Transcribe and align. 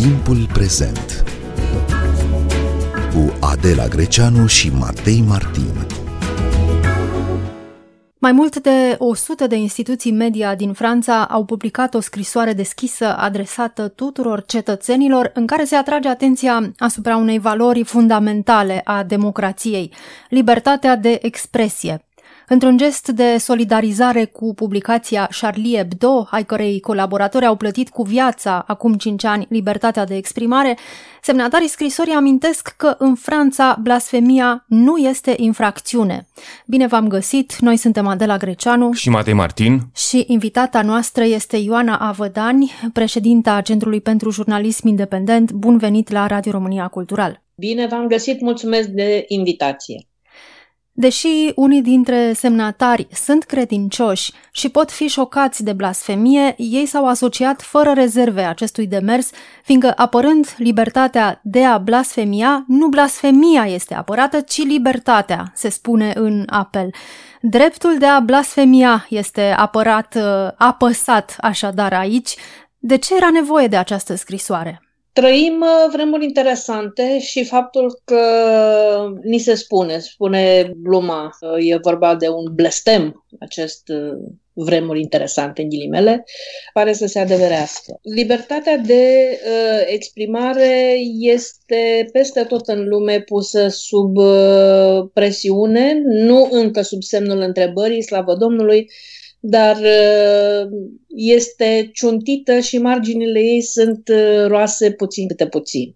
Timpul 0.00 0.46
prezent 0.52 1.24
cu 3.14 3.32
Adela 3.40 3.86
Greceanu 3.86 4.46
și 4.46 4.70
Matei 4.70 5.24
Martin. 5.28 5.86
Mai 8.18 8.32
mult 8.32 8.58
de 8.58 8.96
100 8.98 9.46
de 9.46 9.56
instituții 9.56 10.12
media 10.12 10.54
din 10.54 10.72
Franța 10.72 11.24
au 11.24 11.44
publicat 11.44 11.94
o 11.94 12.00
scrisoare 12.00 12.52
deschisă 12.52 13.16
adresată 13.16 13.88
tuturor 13.88 14.44
cetățenilor 14.44 15.30
în 15.34 15.46
care 15.46 15.64
se 15.64 15.76
atrage 15.76 16.08
atenția 16.08 16.72
asupra 16.78 17.16
unei 17.16 17.38
valori 17.38 17.84
fundamentale 17.84 18.80
a 18.84 19.02
democrației, 19.02 19.92
libertatea 20.28 20.96
de 20.96 21.18
expresie. 21.22 22.04
Într-un 22.52 22.76
gest 22.76 23.08
de 23.08 23.36
solidarizare 23.38 24.24
cu 24.24 24.54
publicația 24.54 25.28
Charlie 25.40 25.76
Hebdo, 25.76 26.26
ai 26.30 26.44
cărei 26.44 26.80
colaboratori 26.80 27.44
au 27.44 27.56
plătit 27.56 27.88
cu 27.88 28.02
viața 28.02 28.64
acum 28.66 28.94
5 28.94 29.24
ani 29.24 29.46
libertatea 29.48 30.04
de 30.04 30.16
exprimare, 30.16 30.78
semnatarii 31.22 31.68
scrisorii 31.68 32.12
amintesc 32.12 32.74
că 32.76 32.94
în 32.98 33.14
Franța 33.14 33.78
blasfemia 33.82 34.64
nu 34.68 34.96
este 34.96 35.34
infracțiune. 35.36 36.28
Bine 36.66 36.86
v-am 36.86 37.08
găsit, 37.08 37.58
noi 37.58 37.76
suntem 37.76 38.06
Adela 38.06 38.36
Greceanu 38.36 38.92
și 38.92 39.10
Matei 39.10 39.32
Martin 39.34 39.80
și 39.94 40.24
invitata 40.26 40.82
noastră 40.82 41.24
este 41.24 41.56
Ioana 41.56 41.96
Avădani, 41.96 42.70
președinta 42.92 43.60
Centrului 43.60 44.00
pentru 44.00 44.30
Jurnalism 44.30 44.86
Independent. 44.86 45.52
Bun 45.52 45.78
venit 45.78 46.10
la 46.10 46.26
Radio 46.26 46.52
România 46.52 46.88
Cultural! 46.88 47.42
Bine 47.54 47.86
v-am 47.86 48.06
găsit, 48.06 48.40
mulțumesc 48.40 48.88
de 48.88 49.24
invitație! 49.28 50.09
Deși 50.92 51.52
unii 51.54 51.82
dintre 51.82 52.32
semnatari 52.32 53.06
sunt 53.12 53.44
credincioși 53.44 54.32
și 54.52 54.68
pot 54.68 54.90
fi 54.90 55.06
șocați 55.06 55.64
de 55.64 55.72
blasfemie, 55.72 56.54
ei 56.56 56.86
s-au 56.86 57.06
asociat 57.06 57.62
fără 57.62 57.92
rezerve 57.92 58.42
acestui 58.42 58.86
demers, 58.86 59.30
fiindcă 59.64 59.92
apărând 59.96 60.54
libertatea 60.56 61.40
de 61.42 61.64
a 61.64 61.78
blasfemia, 61.78 62.64
nu 62.66 62.88
blasfemia 62.88 63.66
este 63.66 63.94
apărată, 63.94 64.40
ci 64.40 64.62
libertatea, 64.62 65.52
se 65.54 65.68
spune 65.68 66.12
în 66.14 66.44
apel. 66.46 66.90
Dreptul 67.40 67.98
de 67.98 68.06
a 68.06 68.20
blasfemia 68.20 69.06
este 69.08 69.54
apărat, 69.56 70.14
uh, 70.14 70.50
apăsat 70.56 71.36
așadar 71.40 71.92
aici. 71.92 72.36
De 72.78 72.96
ce 72.96 73.16
era 73.16 73.30
nevoie 73.30 73.66
de 73.66 73.76
această 73.76 74.14
scrisoare? 74.14 74.89
Trăim 75.12 75.60
uh, 75.60 75.92
vremuri 75.92 76.24
interesante 76.24 77.18
și 77.20 77.44
faptul 77.44 78.00
că 78.04 78.22
ni 79.22 79.38
se 79.38 79.54
spune, 79.54 79.98
spune 79.98 80.72
Bluma, 80.76 81.30
e 81.58 81.76
vorba 81.76 82.14
de 82.14 82.28
un 82.28 82.54
blestem, 82.54 83.26
acest 83.40 83.88
uh, 83.88 84.32
vremuri 84.52 85.00
interesante, 85.00 85.62
în 85.62 85.68
ghilimele, 85.68 86.24
pare 86.72 86.92
să 86.92 87.06
se 87.06 87.18
adeverească. 87.18 87.98
Libertatea 88.02 88.76
de 88.76 89.30
uh, 89.30 89.82
exprimare 89.86 90.96
este 91.20 92.08
peste 92.12 92.42
tot 92.44 92.68
în 92.68 92.88
lume 92.88 93.20
pusă 93.20 93.68
sub 93.68 94.16
uh, 94.16 95.08
presiune, 95.12 96.00
nu 96.04 96.48
încă 96.50 96.82
sub 96.82 97.02
semnul 97.02 97.40
întrebării, 97.40 98.02
slavă 98.02 98.34
Domnului, 98.34 98.90
dar 99.40 99.76
uh, 99.76 100.68
este 101.08 101.90
ciuntită 101.92 102.58
și 102.58 102.78
marginile 102.78 103.40
ei 103.40 103.62
sunt 103.62 104.08
uh, 104.08 104.46
roase 104.46 104.92
puțin 104.92 105.28
câte 105.28 105.46
puțin. 105.46 105.94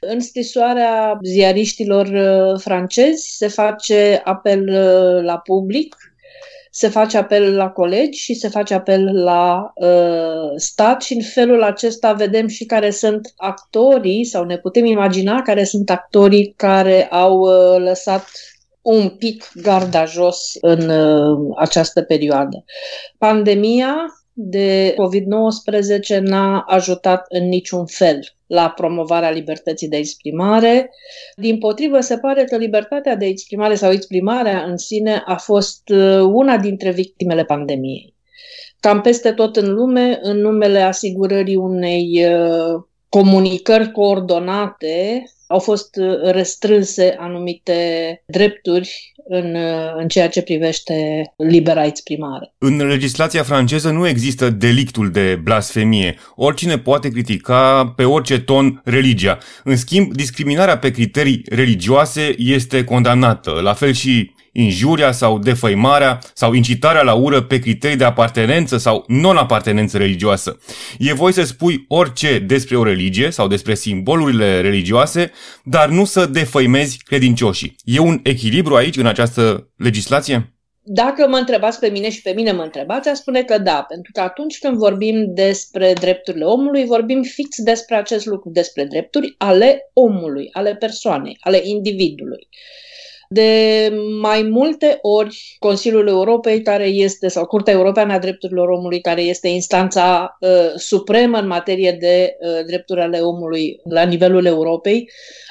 În 0.00 0.20
scrisoarea 0.20 1.18
ziariștilor 1.24 2.06
uh, 2.06 2.60
francezi 2.60 3.36
se 3.36 3.48
face 3.48 4.20
apel 4.24 4.64
la 5.22 5.38
public, 5.38 5.96
se 6.70 6.88
face 6.88 7.16
apel 7.16 7.54
la 7.54 7.68
colegi 7.68 8.18
și 8.18 8.34
se 8.34 8.48
face 8.48 8.74
apel 8.74 9.22
la 9.22 9.72
uh, 9.74 10.52
stat 10.56 11.02
și 11.02 11.12
în 11.12 11.22
felul 11.22 11.62
acesta 11.62 12.12
vedem 12.12 12.46
și 12.46 12.64
care 12.64 12.90
sunt 12.90 13.32
actorii 13.36 14.24
sau 14.24 14.44
ne 14.44 14.58
putem 14.58 14.84
imagina 14.84 15.42
care 15.42 15.64
sunt 15.64 15.90
actorii 15.90 16.54
care 16.56 17.06
au 17.06 17.38
uh, 17.38 17.78
lăsat 17.78 18.24
un 18.86 19.08
pic 19.08 19.50
garda 19.54 20.04
jos 20.04 20.52
în 20.60 20.88
uh, 20.88 21.54
această 21.56 22.02
perioadă. 22.02 22.64
Pandemia 23.18 23.94
de 24.32 24.94
COVID-19 24.94 26.18
n-a 26.20 26.60
ajutat 26.60 27.26
în 27.28 27.48
niciun 27.48 27.86
fel 27.86 28.20
la 28.46 28.70
promovarea 28.70 29.30
libertății 29.30 29.88
de 29.88 29.96
exprimare. 29.96 30.90
Din 31.36 31.58
potrivă, 31.58 32.00
se 32.00 32.18
pare 32.18 32.44
că 32.44 32.56
libertatea 32.56 33.16
de 33.16 33.26
exprimare 33.26 33.74
sau 33.74 33.92
exprimarea 33.92 34.62
în 34.62 34.76
sine 34.76 35.22
a 35.26 35.36
fost 35.36 35.88
uh, 35.88 36.20
una 36.20 36.56
dintre 36.58 36.90
victimele 36.90 37.44
pandemiei. 37.44 38.14
Cam 38.80 39.00
peste 39.00 39.32
tot 39.32 39.56
în 39.56 39.72
lume, 39.72 40.18
în 40.22 40.38
numele 40.38 40.80
asigurării 40.80 41.56
unei 41.56 42.26
uh, 42.26 42.82
comunicări 43.08 43.90
coordonate 43.90 45.24
au 45.46 45.58
fost 45.58 45.96
uh, 45.96 46.30
restrânse 46.30 47.16
anumite 47.18 47.74
drepturi 48.26 49.14
în, 49.28 49.54
uh, 49.54 49.94
în 49.96 50.08
ceea 50.08 50.28
ce 50.28 50.42
privește 50.42 51.24
libera 51.36 51.84
exprimare. 51.84 52.54
În 52.58 52.86
legislația 52.86 53.42
franceză 53.42 53.90
nu 53.90 54.08
există 54.08 54.50
delictul 54.50 55.10
de 55.10 55.40
blasfemie. 55.42 56.16
Oricine 56.34 56.78
poate 56.78 57.08
critica 57.08 57.92
pe 57.96 58.04
orice 58.04 58.40
ton 58.40 58.80
religia. 58.84 59.38
În 59.64 59.76
schimb, 59.76 60.12
discriminarea 60.12 60.78
pe 60.78 60.90
criterii 60.90 61.42
religioase 61.48 62.34
este 62.38 62.84
condamnată, 62.84 63.50
la 63.50 63.74
fel 63.74 63.92
și 63.92 64.34
injuria 64.56 65.12
sau 65.12 65.38
defăimarea 65.38 66.18
sau 66.34 66.52
incitarea 66.52 67.02
la 67.02 67.14
ură 67.14 67.42
pe 67.42 67.58
criterii 67.58 67.96
de 67.96 68.04
apartenență 68.04 68.76
sau 68.76 69.04
non-apartenență 69.06 69.98
religioasă. 69.98 70.58
E 70.98 71.12
voi 71.12 71.32
să 71.32 71.44
spui 71.44 71.84
orice 71.88 72.38
despre 72.38 72.76
o 72.76 72.84
religie 72.84 73.30
sau 73.30 73.48
despre 73.48 73.74
simbolurile 73.74 74.60
religioase, 74.60 75.30
dar 75.64 75.88
nu 75.88 76.04
să 76.04 76.26
defăimezi 76.26 76.98
credincioșii. 77.04 77.76
E 77.84 77.98
un 77.98 78.20
echilibru 78.22 78.74
aici 78.74 78.96
în 78.96 79.06
această 79.06 79.70
legislație? 79.76 80.50
Dacă 80.88 81.28
mă 81.28 81.36
întrebați 81.36 81.78
pe 81.78 81.88
mine 81.88 82.10
și 82.10 82.22
pe 82.22 82.32
mine 82.32 82.52
mă 82.52 82.62
întrebați, 82.62 83.08
aș 83.08 83.16
spune 83.16 83.42
că 83.42 83.58
da, 83.58 83.84
pentru 83.88 84.12
că 84.12 84.20
atunci 84.20 84.58
când 84.58 84.76
vorbim 84.76 85.34
despre 85.34 85.92
drepturile 85.92 86.44
omului, 86.44 86.84
vorbim 86.84 87.22
fix 87.22 87.62
despre 87.62 87.96
acest 87.96 88.26
lucru, 88.26 88.50
despre 88.50 88.84
drepturi 88.84 89.34
ale 89.38 89.90
omului, 89.92 90.48
ale 90.52 90.74
persoanei, 90.74 91.36
ale 91.40 91.60
individului. 91.64 92.48
De 93.28 93.92
mai 94.20 94.42
multe 94.42 94.98
ori, 95.02 95.56
Consiliul 95.58 96.08
Europei, 96.08 96.62
care 96.62 96.86
este, 96.86 97.28
sau 97.28 97.46
Curtea 97.46 97.72
Europeană 97.72 98.12
a 98.12 98.18
Drepturilor 98.18 98.68
Omului, 98.68 99.00
care 99.00 99.20
este 99.22 99.48
instanța 99.48 100.36
uh, 100.40 100.48
supremă 100.76 101.38
în 101.38 101.46
materie 101.46 101.92
de 101.92 102.36
uh, 102.40 102.64
drepturi 102.66 103.00
ale 103.00 103.18
omului 103.18 103.80
la 103.84 104.02
nivelul 104.02 104.44
Europei, 104.44 105.10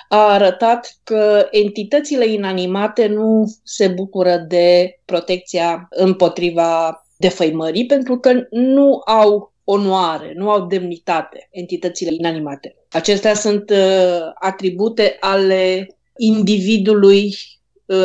a 0.09 0.33
arătat 0.33 0.97
că 1.03 1.47
entitățile 1.51 2.27
inanimate 2.27 3.07
nu 3.07 3.53
se 3.63 3.87
bucură 3.87 4.45
de 4.47 4.99
protecția 5.05 5.87
împotriva 5.89 6.99
defăimării, 7.17 7.85
pentru 7.85 8.17
că 8.17 8.31
nu 8.49 9.01
au 9.05 9.53
onoare, 9.63 10.33
nu 10.35 10.49
au 10.49 10.65
demnitate 10.65 11.47
entitățile 11.51 12.13
inanimate. 12.13 12.75
Acestea 12.91 13.33
sunt 13.33 13.69
uh, 13.69 14.19
atribute 14.39 15.17
ale 15.19 15.87
individului 16.17 17.25
Uh, 17.25 17.55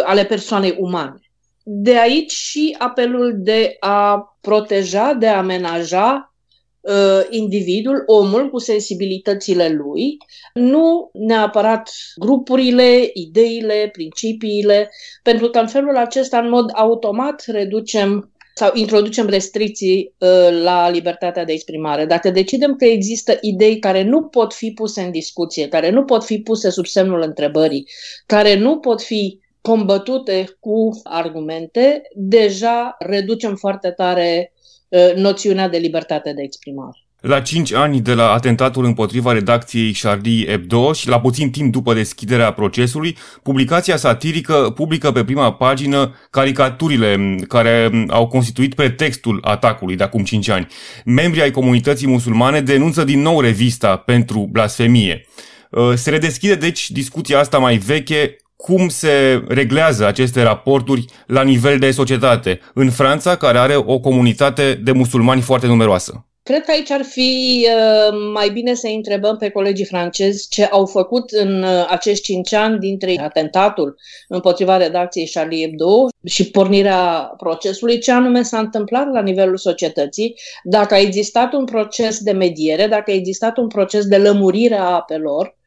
ale 0.04 0.24
persoanei 0.24 0.76
umane. 0.78 1.20
De 1.62 1.98
aici 1.98 2.32
și 2.32 2.76
apelul 2.78 3.34
de 3.36 3.76
a 3.80 4.36
proteja, 4.40 5.12
de 5.12 5.26
a 5.26 5.36
amenaja 5.36 6.34
uh, 6.80 7.26
individul, 7.30 8.02
omul 8.06 8.50
cu 8.50 8.58
sensibilitățile 8.58 9.68
lui, 9.68 10.16
nu 10.54 11.10
neapărat 11.12 11.90
grupurile, 12.16 13.10
ideile, 13.12 13.88
principiile, 13.92 14.90
pentru 15.22 15.50
că 15.50 15.58
în 15.58 15.68
felul 15.68 15.96
acesta, 15.96 16.38
în 16.38 16.48
mod 16.48 16.70
automat, 16.74 17.44
reducem 17.46 18.30
sau 18.54 18.70
introducem 18.74 19.26
restricții 19.26 20.14
uh, 20.18 20.60
la 20.62 20.88
libertatea 20.88 21.44
de 21.44 21.52
exprimare. 21.52 22.04
Dacă 22.04 22.30
decidem 22.30 22.74
că 22.74 22.84
există 22.84 23.38
idei 23.40 23.78
care 23.78 24.02
nu 24.02 24.22
pot 24.22 24.52
fi 24.54 24.70
puse 24.70 25.00
în 25.00 25.10
discuție, 25.10 25.68
care 25.68 25.90
nu 25.90 26.04
pot 26.04 26.24
fi 26.24 26.38
puse 26.38 26.70
sub 26.70 26.86
semnul 26.86 27.22
întrebării, 27.22 27.88
care 28.26 28.58
nu 28.58 28.78
pot 28.78 29.02
fi 29.02 29.39
combătute 29.60 30.56
cu 30.60 31.00
argumente, 31.02 32.02
deja 32.14 32.96
reducem 32.98 33.54
foarte 33.54 33.90
tare 33.90 34.52
uh, 34.88 35.14
noțiunea 35.14 35.68
de 35.68 35.76
libertate 35.76 36.32
de 36.32 36.42
exprimare. 36.42 37.04
La 37.20 37.40
5 37.40 37.72
ani 37.72 38.00
de 38.00 38.14
la 38.14 38.32
atentatul 38.32 38.84
împotriva 38.84 39.32
redacției 39.32 39.92
Charlie 39.92 40.46
Hebdo 40.46 40.92
și 40.92 41.08
la 41.08 41.20
puțin 41.20 41.50
timp 41.50 41.72
după 41.72 41.94
deschiderea 41.94 42.52
procesului, 42.52 43.16
publicația 43.42 43.96
satirică 43.96 44.72
publică 44.74 45.12
pe 45.12 45.24
prima 45.24 45.52
pagină 45.52 46.14
caricaturile 46.30 47.36
care 47.48 47.90
au 48.08 48.26
constituit 48.26 48.74
pretextul 48.74 49.38
atacului 49.42 49.96
de 49.96 50.02
acum 50.02 50.24
5 50.24 50.48
ani. 50.48 50.66
Membrii 51.04 51.42
ai 51.42 51.50
comunității 51.50 52.06
musulmane 52.06 52.60
denunță 52.60 53.04
din 53.04 53.20
nou 53.20 53.40
revista 53.40 53.96
pentru 53.96 54.48
blasfemie. 54.50 55.26
Uh, 55.70 55.92
se 55.94 56.10
redeschide 56.10 56.54
deci 56.54 56.90
discuția 56.90 57.38
asta 57.38 57.58
mai 57.58 57.76
veche 57.76 58.36
cum 58.60 58.88
se 58.88 59.44
reglează 59.48 60.06
aceste 60.06 60.42
raporturi 60.42 61.04
la 61.26 61.42
nivel 61.42 61.78
de 61.78 61.90
societate 61.90 62.60
în 62.74 62.90
Franța, 62.90 63.36
care 63.36 63.58
are 63.58 63.76
o 63.76 63.98
comunitate 63.98 64.80
de 64.84 64.92
musulmani 64.92 65.40
foarte 65.40 65.66
numeroasă? 65.66 66.24
Cred 66.42 66.64
că 66.64 66.70
aici 66.70 66.90
ar 66.90 67.02
fi 67.02 67.66
uh, 67.66 68.18
mai 68.32 68.50
bine 68.50 68.74
să 68.74 68.86
întrebăm 68.86 69.36
pe 69.36 69.48
colegii 69.48 69.84
francezi 69.84 70.48
ce 70.48 70.64
au 70.64 70.86
făcut 70.86 71.30
în 71.30 71.62
uh, 71.62 71.86
acești 71.88 72.22
cinci 72.22 72.52
ani 72.52 72.78
dintre 72.78 73.20
atentatul 73.20 73.96
împotriva 74.28 74.76
redacției 74.76 75.30
Charlie 75.32 75.66
Hebdo 75.66 76.08
și 76.24 76.50
pornirea 76.50 77.34
procesului, 77.36 77.98
ce 77.98 78.12
anume 78.12 78.42
s-a 78.42 78.58
întâmplat 78.58 79.12
la 79.12 79.22
nivelul 79.22 79.56
societății, 79.56 80.34
dacă 80.64 80.94
a 80.94 80.98
existat 80.98 81.52
un 81.52 81.64
proces 81.64 82.18
de 82.18 82.32
mediere, 82.32 82.86
dacă 82.86 83.10
a 83.10 83.14
existat 83.14 83.56
un 83.56 83.66
proces 83.68 84.06
de 84.06 84.16
lămurire 84.16 84.76
a 84.76 84.94
apelor, 84.94 85.58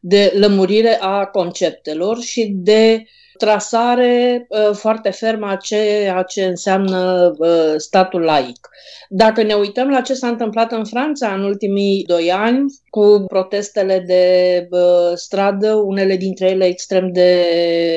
de 0.00 0.32
lămurire 0.34 0.98
a 1.00 1.26
conceptelor 1.26 2.20
și 2.20 2.52
de 2.54 3.04
trasare 3.38 4.46
uh, 4.48 4.70
foarte 4.72 5.10
fermă 5.10 5.46
a 5.46 5.56
ceea 5.56 6.22
ce 6.22 6.44
înseamnă 6.44 7.32
uh, 7.38 7.74
statul 7.76 8.20
laic. 8.20 8.68
Dacă 9.08 9.42
ne 9.42 9.54
uităm 9.54 9.88
la 9.88 10.00
ce 10.00 10.14
s-a 10.14 10.28
întâmplat 10.28 10.72
în 10.72 10.84
Franța 10.84 11.34
în 11.34 11.42
ultimii 11.42 12.04
doi 12.06 12.32
ani, 12.32 12.64
cu 12.90 13.24
protestele 13.26 14.04
de 14.06 14.66
uh, 14.70 15.12
stradă, 15.14 15.74
unele 15.74 16.16
dintre 16.16 16.50
ele 16.50 16.64
extrem 16.64 17.12
de, 17.12 17.44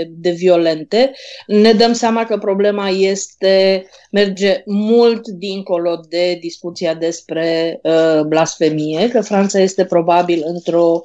de 0.10 0.30
violente, 0.30 1.12
ne 1.48 1.74
dăm 1.74 1.94
seama 1.94 2.26
că 2.26 2.38
problema 2.38 2.90
este 2.90 3.86
merge 4.12 4.62
mult 4.66 5.28
dincolo 5.28 6.00
de 6.10 6.38
discuția 6.42 6.94
despre 6.94 7.80
uh, 7.84 8.22
blasfemie, 8.28 9.10
că 9.10 9.22
Franța 9.22 9.60
este 9.60 9.86
probabil 9.86 10.44
într-o 10.46 11.02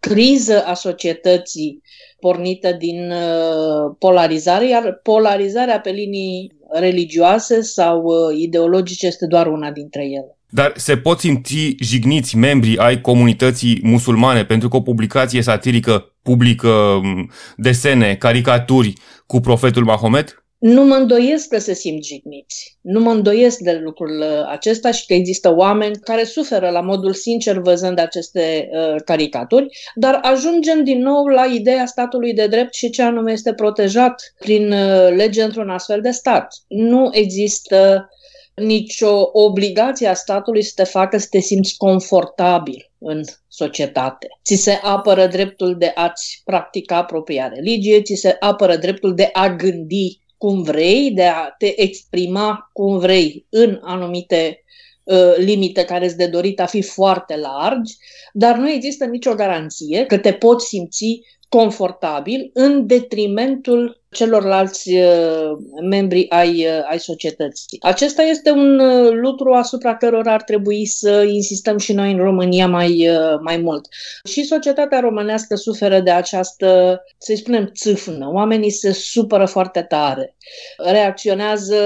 criză 0.00 0.64
a 0.64 0.74
societății 0.74 1.82
pornită 2.20 2.72
din 2.72 3.10
uh, 3.10 3.94
polarizare, 3.98 4.68
iar 4.68 5.00
polarizarea 5.02 5.80
pe 5.80 5.90
linii 5.90 6.52
religioase 6.70 7.62
sau 7.62 8.02
uh, 8.02 8.38
ideologice 8.38 9.06
este 9.06 9.26
doar 9.26 9.46
una 9.46 9.70
dintre 9.70 10.04
ele. 10.04 10.38
Dar 10.50 10.72
se 10.76 10.96
pot 10.96 11.18
simți 11.18 11.76
jigniți 11.80 12.36
membrii 12.36 12.78
ai 12.78 13.00
comunității 13.00 13.80
musulmane 13.82 14.44
pentru 14.44 14.68
că 14.68 14.76
o 14.76 14.80
publicație 14.80 15.42
satirică 15.42 16.14
publică 16.22 16.68
um, 16.68 17.30
desene, 17.56 18.14
caricaturi 18.14 18.92
cu 19.26 19.40
profetul 19.40 19.84
Mahomet? 19.84 20.44
Nu 20.58 20.84
mă 20.84 20.94
îndoiesc 20.94 21.48
că 21.48 21.58
se 21.58 21.74
simt 21.74 22.04
jigniți. 22.04 22.78
Nu 22.80 23.00
mă 23.00 23.10
îndoiesc 23.10 23.58
de 23.58 23.72
lucrul 23.72 24.22
acesta 24.48 24.90
și 24.90 25.06
că 25.06 25.14
există 25.14 25.54
oameni 25.54 25.96
care 25.96 26.24
suferă 26.24 26.70
la 26.70 26.80
modul 26.80 27.14
sincer 27.14 27.58
văzând 27.58 27.98
aceste 27.98 28.68
uh, 28.72 29.00
caricaturi, 29.04 29.66
dar 29.94 30.18
ajungem 30.22 30.84
din 30.84 31.02
nou 31.02 31.26
la 31.26 31.44
ideea 31.44 31.86
statului 31.86 32.34
de 32.34 32.46
drept 32.46 32.74
și 32.74 32.90
ce 32.90 33.02
anume 33.02 33.32
este 33.32 33.54
protejat 33.54 34.34
prin 34.38 34.72
uh, 34.72 35.08
lege 35.16 35.42
într-un 35.42 35.70
astfel 35.70 36.00
de 36.00 36.10
stat. 36.10 36.54
Nu 36.68 37.08
există 37.12 38.08
nicio 38.54 39.30
obligație 39.32 40.06
a 40.06 40.14
statului 40.14 40.62
să 40.62 40.72
te 40.74 40.84
facă 40.84 41.18
să 41.18 41.26
te 41.30 41.38
simți 41.38 41.76
confortabil 41.76 42.90
în 42.98 43.22
societate. 43.48 44.26
Ți 44.44 44.54
se 44.54 44.78
apără 44.82 45.26
dreptul 45.26 45.76
de 45.78 45.92
a-ți 45.94 46.40
practica 46.44 47.04
propria 47.04 47.48
religie, 47.54 48.02
ți 48.02 48.14
se 48.14 48.36
apără 48.40 48.76
dreptul 48.76 49.14
de 49.14 49.30
a 49.32 49.48
gândi 49.48 50.20
cum 50.38 50.62
vrei, 50.62 51.10
de 51.10 51.24
a 51.24 51.54
te 51.58 51.80
exprima 51.82 52.70
cum 52.72 52.98
vrei 52.98 53.46
în 53.48 53.78
anumite 53.82 54.64
uh, 55.02 55.34
limite 55.36 55.84
care 55.84 56.04
îți 56.04 56.16
de 56.16 56.26
dorit 56.26 56.60
a 56.60 56.66
fi 56.66 56.82
foarte 56.82 57.36
largi, 57.36 57.96
dar 58.32 58.56
nu 58.56 58.70
există 58.70 59.04
nicio 59.04 59.34
garanție 59.34 60.04
că 60.04 60.18
te 60.18 60.32
poți 60.32 60.66
simți 60.66 61.20
confortabil 61.48 62.50
în 62.52 62.86
detrimentul 62.86 63.97
celorlalți 64.10 64.94
uh, 64.94 65.50
membri 65.82 66.30
ai, 66.30 66.66
uh, 66.66 66.88
ai 66.90 66.98
societății. 66.98 67.78
Acesta 67.80 68.22
este 68.22 68.50
un 68.50 68.78
uh, 68.78 69.12
lucru 69.12 69.52
asupra 69.52 69.96
cărora 69.96 70.32
ar 70.32 70.42
trebui 70.42 70.86
să 70.86 71.22
insistăm 71.28 71.78
și 71.78 71.92
noi 71.92 72.12
în 72.12 72.18
România 72.18 72.68
mai, 72.68 73.08
mai 73.40 73.56
mult. 73.56 73.86
Și 74.24 74.44
societatea 74.44 75.00
românească 75.00 75.54
suferă 75.54 76.00
de 76.00 76.10
această, 76.10 77.00
să-i 77.18 77.36
spunem, 77.36 77.70
țâfnă. 77.74 78.30
Oamenii 78.32 78.70
se 78.70 78.92
supără 78.92 79.44
foarte 79.44 79.82
tare, 79.82 80.36
reacționează 80.76 81.76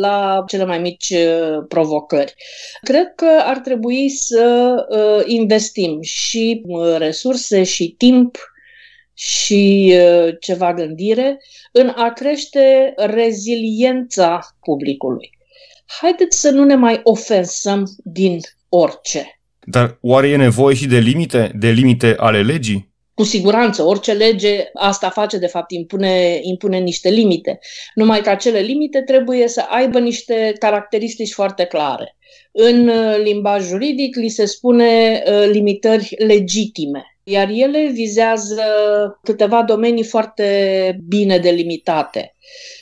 la 0.00 0.44
cele 0.46 0.64
mai 0.64 0.78
mici 0.78 1.14
provocări. 1.68 2.34
Cred 2.82 3.12
că 3.14 3.28
ar 3.44 3.58
trebui 3.58 4.08
să 4.08 4.74
investim 5.26 5.98
și 6.00 6.62
resurse 6.98 7.62
și 7.62 7.94
timp 7.98 8.51
și 9.14 9.94
uh, 9.96 10.34
ceva 10.40 10.74
gândire 10.74 11.38
în 11.72 11.92
a 11.96 12.12
crește 12.12 12.94
reziliența 12.96 14.40
publicului. 14.60 15.30
Haideți 16.00 16.40
să 16.40 16.50
nu 16.50 16.64
ne 16.64 16.74
mai 16.74 17.00
ofensăm 17.02 17.88
din 18.04 18.38
orice. 18.68 19.40
Dar 19.64 19.98
oare 20.00 20.28
e 20.28 20.36
nevoie 20.36 20.74
și 20.74 20.86
de 20.86 20.98
limite, 20.98 21.52
de 21.54 21.68
limite 21.68 22.14
ale 22.18 22.42
legii? 22.42 22.90
Cu 23.14 23.22
siguranță, 23.22 23.82
orice 23.82 24.12
lege 24.12 24.64
asta 24.74 25.10
face, 25.10 25.38
de 25.38 25.46
fapt, 25.46 25.70
impune, 25.70 26.38
impune 26.42 26.78
niște 26.78 27.08
limite. 27.08 27.58
Numai 27.94 28.20
că 28.20 28.30
acele 28.30 28.58
limite 28.58 29.02
trebuie 29.02 29.48
să 29.48 29.64
aibă 29.68 29.98
niște 29.98 30.52
caracteristici 30.58 31.32
foarte 31.32 31.64
clare. 31.64 32.16
În 32.52 32.88
uh, 32.88 33.16
limbaj 33.22 33.64
juridic 33.64 34.16
li 34.16 34.28
se 34.28 34.44
spune 34.44 35.22
uh, 35.26 35.48
limitări 35.50 36.14
legitime 36.18 37.11
iar 37.24 37.48
ele 37.48 37.90
vizează 37.92 38.62
câteva 39.22 39.62
domenii 39.62 40.04
foarte 40.04 40.98
bine 41.08 41.38
delimitate. 41.38 42.34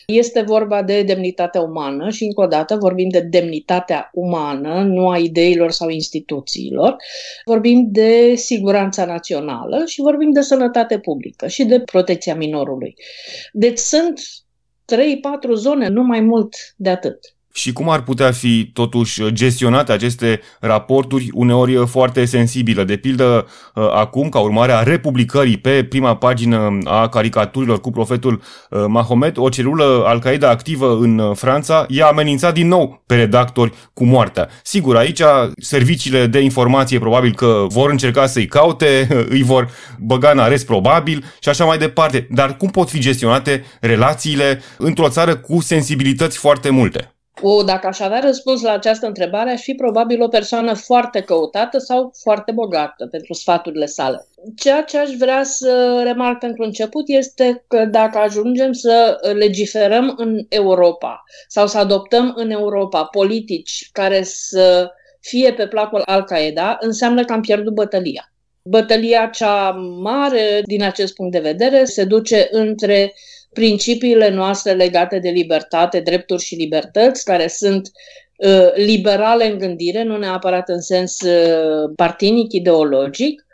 Este 0.07 0.41
vorba 0.41 0.83
de 0.83 1.03
demnitatea 1.03 1.61
umană 1.61 2.11
și, 2.11 2.25
încă 2.25 2.41
o 2.41 2.47
dată, 2.47 2.77
vorbim 2.77 3.09
de 3.09 3.21
demnitatea 3.21 4.11
umană, 4.13 4.83
nu 4.83 5.11
a 5.11 5.19
ideilor 5.19 5.71
sau 5.71 5.89
instituțiilor. 5.89 6.97
Vorbim 7.45 7.89
de 7.91 8.35
siguranța 8.35 9.05
națională 9.05 9.83
și 9.87 10.01
vorbim 10.01 10.33
de 10.33 10.41
sănătate 10.41 10.99
publică 10.99 11.47
și 11.47 11.65
de 11.65 11.81
protecția 11.81 12.35
minorului. 12.35 12.95
Deci 13.53 13.79
sunt 13.79 14.21
3-4 15.51 15.55
zone, 15.55 15.89
nu 15.89 16.03
mai 16.03 16.21
mult 16.21 16.55
de 16.77 16.89
atât 16.89 17.35
și 17.53 17.73
cum 17.73 17.89
ar 17.89 18.03
putea 18.03 18.33
fi 18.33 18.71
totuși 18.73 19.33
gestionate 19.33 19.93
aceste 19.93 20.41
raporturi 20.61 21.29
uneori 21.33 21.87
foarte 21.87 22.25
sensibile. 22.25 22.85
De 22.85 22.97
pildă, 22.97 23.47
uh, 23.75 23.91
acum, 23.93 24.29
ca 24.29 24.39
urmare 24.39 24.73
a 24.73 24.83
republicării 24.83 25.57
pe 25.57 25.85
prima 25.85 26.17
pagină 26.17 26.79
a 26.85 27.09
caricaturilor 27.09 27.81
cu 27.81 27.91
profetul 27.91 28.43
uh, 28.71 28.85
Mahomet, 28.89 29.37
o 29.37 29.49
celulă 29.49 30.05
Al-Qaeda 30.07 30.49
activă 30.49 30.99
în 31.01 31.19
uh, 31.19 31.37
Franța 31.37 31.87
i-a 31.89 32.07
amenințat 32.07 32.55
din 32.55 32.69
nou 32.69 33.03
pe 33.07 33.15
redactori 33.15 33.73
cu 33.93 34.05
moartea. 34.05 34.49
Sigur, 34.63 34.97
aici 34.97 35.23
serviciile 35.57 36.27
de 36.27 36.41
informație 36.41 36.99
probabil 36.99 37.35
că 37.35 37.65
vor 37.69 37.91
încerca 37.91 38.27
să-i 38.27 38.47
caute, 38.47 39.09
îi 39.29 39.43
vor 39.43 39.71
băga 39.99 40.31
în 40.31 40.39
arest 40.39 40.67
probabil 40.67 41.25
și 41.41 41.49
așa 41.49 41.65
mai 41.65 41.79
departe. 41.79 42.27
Dar 42.31 42.57
cum 42.57 42.69
pot 42.69 42.91
fi 42.91 42.99
gestionate 42.99 43.65
relațiile 43.81 44.63
într-o 44.79 45.09
țară 45.09 45.37
cu 45.37 45.61
sensibilități 45.61 46.39
foarte 46.39 46.71
multe? 46.71 47.15
O, 47.43 47.63
dacă 47.63 47.87
aș 47.87 48.01
avea 48.01 48.21
răspuns 48.21 48.63
la 48.63 48.73
această 48.73 49.07
întrebare, 49.07 49.51
aș 49.51 49.63
fi 49.63 49.75
probabil 49.75 50.23
o 50.23 50.29
persoană 50.29 50.75
foarte 50.75 51.21
căutată 51.21 51.79
sau 51.79 52.13
foarte 52.23 52.53
bogată 52.53 53.07
pentru 53.07 53.33
sfaturile 53.33 53.87
sale. 53.87 54.27
Ceea 54.57 54.83
ce 54.83 54.99
aș 54.99 55.11
vrea 55.11 55.43
să 55.43 56.01
remarc 56.05 56.39
pentru 56.39 56.65
început 56.65 57.05
este 57.07 57.65
că 57.69 57.85
dacă 57.85 58.19
ajungem 58.19 58.73
să 58.73 59.19
legiferăm 59.35 60.15
în 60.17 60.47
Europa 60.49 61.25
sau 61.49 61.67
să 61.67 61.79
adoptăm 61.79 62.33
în 62.37 62.51
Europa 62.51 63.05
politici 63.05 63.89
care 63.93 64.23
să 64.23 64.91
fie 65.21 65.53
pe 65.53 65.67
placul 65.67 66.03
Al-Qaeda, 66.05 66.77
înseamnă 66.81 67.25
că 67.25 67.33
am 67.33 67.41
pierdut 67.41 67.75
bătălia. 67.75 68.33
Bătălia 68.63 69.27
cea 69.27 69.71
mare, 70.01 70.61
din 70.65 70.83
acest 70.83 71.15
punct 71.15 71.33
de 71.33 71.39
vedere, 71.39 71.85
se 71.85 72.05
duce 72.05 72.49
între 72.51 73.13
principiile 73.53 74.29
noastre 74.29 74.73
legate 74.73 75.19
de 75.19 75.29
libertate, 75.29 76.01
drepturi 76.01 76.43
și 76.43 76.55
libertăți, 76.55 77.25
care 77.25 77.49
sunt 77.49 77.91
uh, 78.37 78.73
liberale 78.75 79.51
în 79.51 79.59
gândire, 79.59 80.03
nu 80.03 80.17
neapărat 80.17 80.69
în 80.69 80.81
sens 80.81 81.21
uh, 81.21 81.91
partinic, 81.97 82.53
ideologic, 82.53 83.45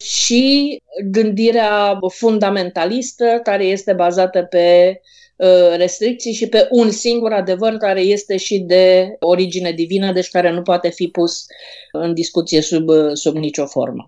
și 0.00 0.78
gândirea 1.10 1.98
fundamentalistă, 2.08 3.40
care 3.42 3.64
este 3.64 3.92
bazată 3.92 4.42
pe 4.42 5.00
uh, 5.36 5.76
restricții 5.76 6.32
și 6.32 6.48
pe 6.48 6.68
un 6.70 6.90
singur 6.90 7.32
adevăr 7.32 7.76
care 7.76 8.00
este 8.00 8.36
și 8.36 8.58
de 8.58 9.16
origine 9.18 9.72
divină, 9.72 10.12
deci 10.12 10.30
care 10.30 10.50
nu 10.50 10.62
poate 10.62 10.88
fi 10.88 11.08
pus 11.08 11.46
în 11.92 12.14
discuție 12.14 12.60
sub, 12.60 12.90
sub 13.12 13.36
nicio 13.36 13.66
formă. 13.66 14.06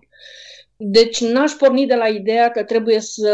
Deci 0.75 1.21
n-aș 1.21 1.51
porni 1.51 1.85
de 1.85 1.95
la 1.95 2.07
ideea 2.07 2.51
că 2.51 2.63
trebuie 2.63 2.99
să 2.99 3.31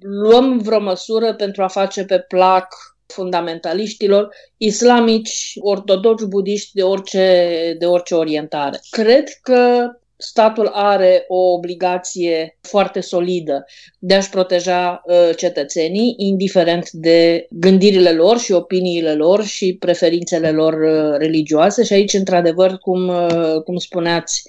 luăm 0.00 0.58
vreo 0.58 0.80
măsură 0.80 1.34
pentru 1.34 1.62
a 1.62 1.68
face 1.68 2.04
pe 2.04 2.18
plac 2.18 2.74
fundamentaliștilor 3.06 4.28
islamici, 4.56 5.52
ortodoxi, 5.60 6.26
budiști, 6.26 6.70
de 6.72 6.82
orice, 6.82 7.76
de 7.78 7.86
orice 7.86 8.14
orientare. 8.14 8.80
Cred 8.90 9.28
că 9.42 9.90
statul 10.16 10.66
are 10.66 11.24
o 11.28 11.52
obligație 11.52 12.58
foarte 12.60 13.00
solidă 13.00 13.64
de 13.98 14.14
a-și 14.14 14.30
proteja 14.30 15.02
uh, 15.04 15.36
cetățenii, 15.36 16.14
indiferent 16.16 16.90
de 16.90 17.46
gândirile 17.50 18.12
lor 18.12 18.38
și 18.38 18.52
opiniile 18.52 19.14
lor 19.14 19.44
și 19.44 19.76
preferințele 19.80 20.50
lor 20.50 20.74
uh, 20.74 21.18
religioase. 21.18 21.84
Și 21.84 21.92
aici, 21.92 22.12
într-adevăr, 22.12 22.78
cum, 22.78 23.08
uh, 23.08 23.62
cum 23.64 23.76
spuneați, 23.76 24.42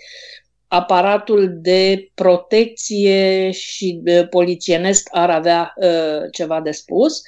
aparatul 0.73 1.49
de 1.53 2.11
protecție 2.13 3.51
și 3.51 4.01
uh, 4.05 4.27
polițienesc 4.29 5.07
ar 5.11 5.29
avea 5.29 5.73
uh, 5.75 6.21
ceva 6.31 6.61
de 6.61 6.71
spus. 6.71 7.17
Uh, 7.17 7.23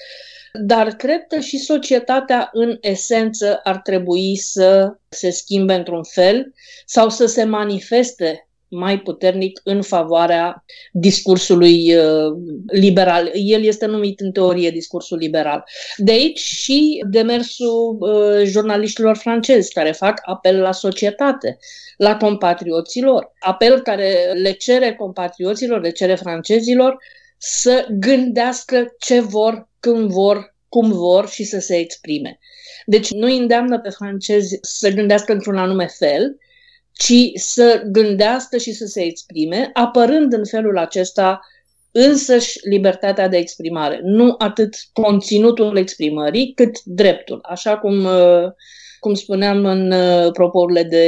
dar 0.62 0.88
cred 0.88 1.28
că 1.28 1.40
și 1.40 1.58
societatea 1.58 2.50
în 2.52 2.78
esență 2.82 3.60
ar 3.64 3.78
trebui 3.78 4.36
să 4.36 4.98
se 5.10 5.30
schimbe 5.30 5.74
într-un 5.74 6.04
fel 6.04 6.54
sau 6.86 7.10
să 7.10 7.26
se 7.26 7.44
manifeste 7.44 8.48
mai 8.74 9.00
puternic 9.00 9.62
în 9.64 9.82
favoarea 9.82 10.66
discursului 10.92 11.96
uh, 11.96 12.34
liberal. 12.68 13.32
El 13.34 13.64
este 13.64 13.86
numit 13.86 14.20
în 14.20 14.32
teorie 14.32 14.70
discursul 14.70 15.18
liberal. 15.18 15.64
De 15.98 16.12
aici 16.12 16.40
și 16.40 17.04
demersul 17.10 17.98
uh, 18.00 18.46
jurnaliștilor 18.46 19.16
francezi 19.16 19.74
care 19.74 19.92
fac 19.92 20.22
apel 20.26 20.60
la 20.60 20.72
societate, 20.72 21.58
la 21.98 22.18
compatrioților, 22.18 23.32
apel 23.40 23.82
care 23.82 24.32
le 24.34 24.52
cere 24.52 24.96
compatrioților, 24.96 25.82
le 25.82 25.92
cere 25.92 26.16
francezilor 26.16 26.98
să 27.38 27.88
gândească 27.90 28.96
ce 29.00 29.20
vor 29.20 29.70
când 29.80 30.12
vor, 30.12 30.56
cum 30.70 30.92
vor 30.92 31.30
și 31.30 31.44
să 31.44 31.60
se 31.60 31.76
exprime. 31.76 32.40
Deci 32.86 33.12
nu 33.12 33.28
îndeamnă 33.28 33.80
pe 33.80 33.90
francezi 33.90 34.58
să 34.62 34.90
gândească 34.90 35.32
într-un 35.32 35.58
anume 35.58 35.88
fel, 35.88 36.38
ci 36.94 37.32
să 37.34 37.84
gândească 37.86 38.58
și 38.58 38.72
să 38.72 38.86
se 38.86 39.02
exprime, 39.02 39.70
apărând 39.74 40.34
în 40.34 40.46
felul 40.46 40.78
acesta 40.78 41.40
însăși 41.92 42.68
libertatea 42.68 43.28
de 43.28 43.38
exprimare. 43.38 44.00
Nu 44.04 44.36
atât 44.38 44.76
conținutul 44.94 45.78
exprimării, 45.78 46.54
cât 46.56 46.84
dreptul. 46.84 47.40
Așa 47.44 47.78
cum 47.78 48.06
uh, 48.06 48.52
cum 49.04 49.14
spuneam 49.14 49.66
în 49.66 49.92
uh, 49.92 50.32
proporile 50.32 50.84
de, 50.84 51.08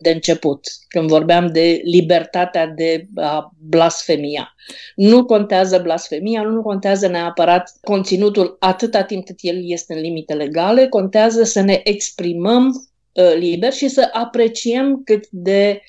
de 0.00 0.10
început, 0.10 0.66
când 0.88 1.08
vorbeam 1.08 1.46
de 1.46 1.80
libertatea 1.84 2.66
de 2.66 3.06
a 3.14 3.52
blasfemia. 3.68 4.54
Nu 4.94 5.24
contează 5.24 5.78
blasfemia, 5.78 6.42
nu 6.42 6.62
contează 6.62 7.08
neapărat 7.08 7.72
conținutul 7.82 8.56
atâta 8.58 9.02
timp 9.02 9.24
cât 9.24 9.36
el 9.40 9.56
este 9.62 9.94
în 9.94 10.00
limite 10.00 10.34
legale, 10.34 10.88
contează 10.88 11.42
să 11.42 11.60
ne 11.60 11.80
exprimăm 11.84 12.88
uh, 13.14 13.34
liber 13.38 13.72
și 13.72 13.88
să 13.88 14.08
apreciem 14.12 15.02
cât 15.04 15.26
de 15.30 15.82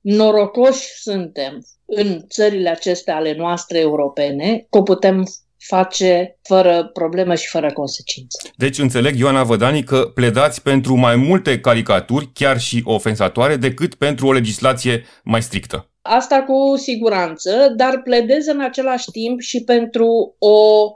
norocoși 0.00 0.88
suntem 1.00 1.66
în 1.84 2.20
țările 2.28 2.68
acestea 2.68 3.16
ale 3.16 3.34
noastre 3.34 3.78
europene, 3.78 4.66
că 4.70 4.78
o 4.78 4.82
putem 4.82 5.24
face 5.58 6.38
fără 6.42 6.90
problemă 6.92 7.34
și 7.34 7.48
fără 7.48 7.72
consecințe. 7.72 8.50
Deci 8.56 8.78
înțeleg, 8.78 9.18
Ioana 9.18 9.44
Vădani, 9.44 9.82
că 9.82 10.10
pledați 10.14 10.62
pentru 10.62 10.94
mai 10.94 11.16
multe 11.16 11.60
caricaturi, 11.60 12.30
chiar 12.34 12.60
și 12.60 12.82
ofensatoare, 12.84 13.56
decât 13.56 13.94
pentru 13.94 14.26
o 14.26 14.32
legislație 14.32 15.04
mai 15.24 15.42
strictă. 15.42 15.90
Asta 16.02 16.42
cu 16.42 16.76
siguranță, 16.76 17.72
dar 17.76 18.00
pledez 18.04 18.46
în 18.46 18.60
același 18.60 19.10
timp 19.10 19.40
și 19.40 19.64
pentru 19.64 20.36
o 20.38 20.90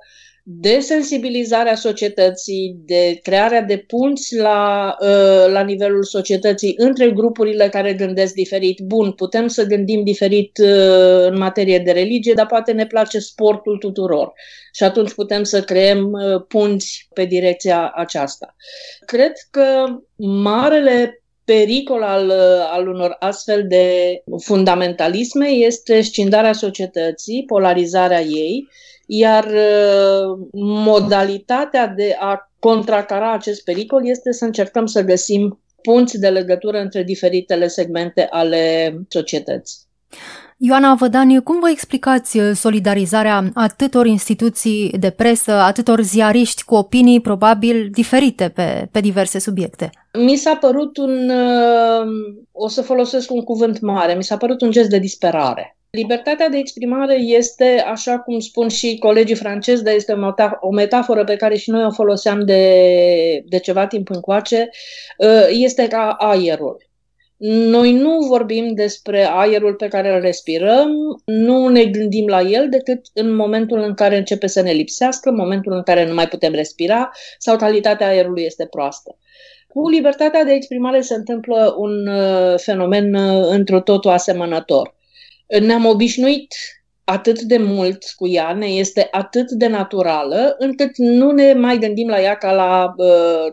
de 0.48 0.78
sensibilizarea 0.78 1.74
societății, 1.74 2.76
de 2.84 3.18
crearea 3.22 3.62
de 3.62 3.76
punți 3.76 4.36
la, 4.36 4.94
uh, 5.00 5.52
la 5.52 5.60
nivelul 5.60 6.02
societății 6.02 6.74
între 6.76 7.10
grupurile 7.10 7.68
care 7.68 7.92
gândesc 7.92 8.34
diferit. 8.34 8.80
Bun, 8.80 9.12
putem 9.12 9.46
să 9.46 9.64
gândim 9.64 10.04
diferit 10.04 10.58
uh, 10.58 11.26
în 11.26 11.38
materie 11.38 11.78
de 11.78 11.92
religie, 11.92 12.32
dar 12.32 12.46
poate 12.46 12.72
ne 12.72 12.86
place 12.86 13.18
sportul 13.18 13.78
tuturor 13.78 14.32
și 14.72 14.82
atunci 14.84 15.12
putem 15.12 15.42
să 15.42 15.62
creăm 15.62 16.12
uh, 16.12 16.44
punți 16.48 17.08
pe 17.14 17.24
direcția 17.24 17.92
aceasta. 17.94 18.54
Cred 19.06 19.32
că 19.50 19.84
marele 20.16 21.22
pericol 21.44 22.02
al, 22.02 22.30
al 22.70 22.88
unor 22.88 23.16
astfel 23.18 23.66
de 23.68 24.16
fundamentalisme 24.42 25.48
este 25.48 26.00
scindarea 26.00 26.52
societății, 26.52 27.44
polarizarea 27.46 28.22
ei 28.22 28.68
iar 29.06 29.44
uh, 29.44 30.38
modalitatea 30.60 31.86
de 31.86 32.16
a 32.20 32.50
contracara 32.58 33.32
acest 33.32 33.64
pericol 33.64 34.08
este 34.08 34.32
să 34.32 34.44
încercăm 34.44 34.86
să 34.86 35.02
găsim 35.02 35.60
punți 35.82 36.18
de 36.18 36.28
legătură 36.28 36.78
între 36.78 37.02
diferitele 37.02 37.66
segmente 37.66 38.26
ale 38.30 38.94
societății. 39.08 39.78
Ioana 40.58 40.94
Vădani, 40.94 41.42
cum 41.42 41.60
vă 41.60 41.68
explicați 41.68 42.38
uh, 42.38 42.50
solidarizarea 42.54 43.50
atâtor 43.54 44.06
instituții 44.06 44.94
de 44.98 45.10
presă, 45.10 45.52
atâtor 45.52 46.00
ziariști 46.00 46.64
cu 46.64 46.74
opinii 46.74 47.20
probabil 47.20 47.88
diferite 47.92 48.48
pe, 48.54 48.88
pe 48.92 49.00
diverse 49.00 49.38
subiecte? 49.38 49.90
Mi 50.18 50.36
s-a 50.36 50.54
părut 50.54 50.96
un, 50.96 51.30
uh, 51.30 52.06
o 52.52 52.68
să 52.68 52.82
folosesc 52.82 53.30
un 53.30 53.40
cuvânt 53.40 53.80
mare, 53.80 54.14
mi 54.14 54.24
s-a 54.24 54.36
părut 54.36 54.60
un 54.60 54.70
gest 54.70 54.88
de 54.88 54.98
disperare. 54.98 55.76
Libertatea 55.96 56.48
de 56.48 56.56
exprimare 56.56 57.14
este, 57.14 57.84
așa 57.86 58.18
cum 58.18 58.38
spun 58.38 58.68
și 58.68 58.98
colegii 58.98 59.34
francezi, 59.34 59.82
dar 59.82 59.94
este 59.94 60.14
o 60.60 60.70
metaforă 60.70 61.24
pe 61.24 61.36
care 61.36 61.56
și 61.56 61.70
noi 61.70 61.84
o 61.84 61.90
foloseam 61.90 62.44
de, 62.44 63.44
de 63.46 63.58
ceva 63.58 63.86
timp 63.86 64.10
încoace, 64.10 64.68
uh, 65.18 65.46
este 65.50 65.88
ca 65.88 66.16
aerul. 66.18 66.84
Noi 67.36 67.92
nu 67.92 68.18
vorbim 68.18 68.74
despre 68.74 69.28
aerul 69.30 69.74
pe 69.74 69.88
care 69.88 70.14
îl 70.14 70.20
respirăm, 70.20 70.90
nu 71.24 71.68
ne 71.68 71.84
gândim 71.84 72.26
la 72.26 72.40
el 72.40 72.68
decât 72.68 73.00
în 73.14 73.34
momentul 73.34 73.78
în 73.78 73.94
care 73.94 74.16
începe 74.16 74.46
să 74.46 74.62
ne 74.62 74.72
lipsească, 74.72 75.28
în 75.28 75.36
momentul 75.36 75.72
în 75.72 75.82
care 75.82 76.06
nu 76.06 76.14
mai 76.14 76.28
putem 76.28 76.52
respira 76.52 77.10
sau 77.38 77.56
calitatea 77.56 78.06
aerului 78.06 78.42
este 78.42 78.66
proastă. 78.66 79.18
Cu 79.68 79.88
libertatea 79.88 80.44
de 80.44 80.52
exprimare 80.52 81.00
se 81.00 81.14
întâmplă 81.14 81.74
un 81.78 82.06
uh, 82.06 82.54
fenomen 82.56 83.14
uh, 83.14 83.46
într-o 83.48 83.80
totul 83.80 84.10
asemănător 84.10 84.95
ne-am 85.60 85.84
obișnuit 85.84 86.54
atât 87.04 87.40
de 87.40 87.56
mult 87.56 88.04
cu 88.16 88.26
ea, 88.26 88.52
ne 88.52 88.66
este 88.66 89.08
atât 89.10 89.50
de 89.50 89.66
naturală, 89.66 90.54
încât 90.58 90.96
nu 90.96 91.30
ne 91.30 91.52
mai 91.52 91.78
gândim 91.78 92.08
la 92.08 92.20
ea 92.20 92.36
ca 92.36 92.52
la, 92.52 92.94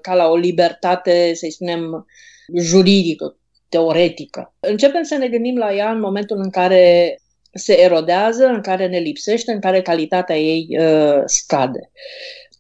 ca 0.02 0.14
la 0.14 0.28
o 0.28 0.36
libertate, 0.36 1.32
să 1.34 1.48
spunem, 1.50 2.06
juridică, 2.58 3.38
teoretică. 3.70 4.54
Începem 4.60 5.04
să 5.04 5.16
ne 5.16 5.28
gândim 5.28 5.58
la 5.58 5.74
ea 5.74 5.92
în 5.92 6.00
momentul 6.00 6.38
în 6.38 6.50
care 6.50 7.18
se 7.54 7.82
erodează, 7.82 8.46
în 8.46 8.62
care 8.62 8.88
ne 8.88 8.98
lipsește, 8.98 9.52
în 9.52 9.60
care 9.60 9.82
calitatea 9.82 10.38
ei 10.38 10.68
uh, 10.80 11.22
scade. 11.26 11.92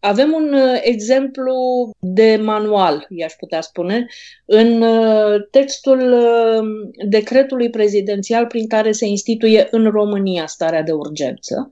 Avem 0.06 0.34
un 0.34 0.54
uh, 0.54 0.80
exemplu 0.82 1.56
de 2.00 2.40
manual, 2.42 3.06
i-aș 3.10 3.34
putea 3.34 3.62
spune, 3.62 4.06
în 4.46 4.82
uh, 4.82 5.48
textul 5.52 6.12
uh, 6.12 6.64
decretului 7.08 7.70
prezidențial 7.70 8.46
prin 8.46 8.68
care 8.68 8.92
se 8.92 9.06
instituie 9.06 9.68
în 9.72 9.90
România 9.90 10.46
starea 10.46 10.82
de 10.82 10.92
urgență, 10.92 11.70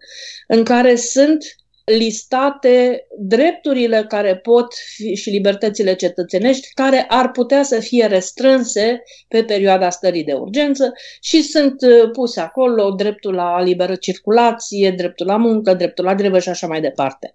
în 0.48 0.64
care 0.64 0.96
sunt 0.96 1.44
listate 1.86 3.08
drepturile 3.20 4.06
care 4.08 4.38
pot 4.38 4.74
fi 4.96 5.16
și 5.16 5.30
libertățile 5.30 5.96
cetățenești 5.96 6.74
care 6.74 7.06
ar 7.08 7.32
putea 7.32 7.64
să 7.64 7.80
fie 7.80 8.06
restrânse 8.06 9.04
pe 9.28 9.44
perioada 9.44 9.90
stării 9.90 10.24
de 10.24 10.34
urgență 10.34 10.94
și 11.22 11.42
sunt 11.42 11.76
puse 12.12 12.40
acolo 12.40 12.90
dreptul 12.90 13.34
la 13.34 13.62
liberă 13.62 13.96
circulație, 13.96 14.92
dreptul 14.92 15.26
la 15.26 15.38
muncă, 15.38 15.74
dreptul 15.74 16.06
la 16.06 16.16
grevă 16.16 16.40
și 16.40 16.50
așa 16.50 16.68
mai 16.68 16.82
departe. 16.82 17.34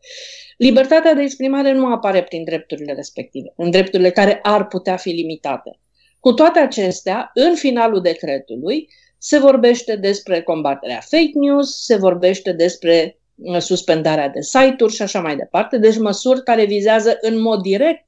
Libertatea 0.57 1.15
de 1.15 1.23
exprimare 1.23 1.73
nu 1.73 1.87
apare 1.87 2.23
prin 2.23 2.45
drepturile 2.45 2.93
respective, 2.93 3.53
în 3.57 3.71
drepturile 3.71 4.11
care 4.11 4.39
ar 4.43 4.67
putea 4.67 4.97
fi 4.97 5.09
limitate. 5.09 5.79
Cu 6.21 6.33
toate 6.33 6.59
acestea, 6.59 7.31
în 7.35 7.55
finalul 7.55 8.01
decretului, 8.01 8.89
se 9.19 9.39
vorbește 9.39 9.97
despre 9.97 10.43
combaterea 10.43 11.01
fake 11.01 11.31
news, 11.35 11.85
se 11.85 11.97
vorbește 11.97 12.53
despre 12.53 13.19
uh, 13.19 13.26
suspendarea 13.59 14.29
de 14.29 14.41
site-uri 14.41 14.95
și 14.95 15.03
așa 15.03 15.21
mai 15.21 15.37
departe, 15.37 15.79
deci 15.79 15.99
măsuri 15.99 16.43
care 16.43 16.65
vizează 16.65 17.19
în 17.21 17.41
mod 17.41 17.61
direct 17.63 18.05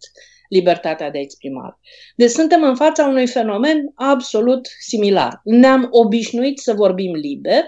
libertatea 0.48 1.10
de 1.10 1.18
exprimare. 1.18 1.78
Deci 2.16 2.30
suntem 2.30 2.62
în 2.62 2.76
fața 2.76 3.06
unui 3.06 3.26
fenomen 3.26 3.92
absolut 3.94 4.66
similar. 4.80 5.40
Ne-am 5.44 5.88
obișnuit 5.90 6.58
să 6.58 6.72
vorbim 6.72 7.14
liber, 7.14 7.64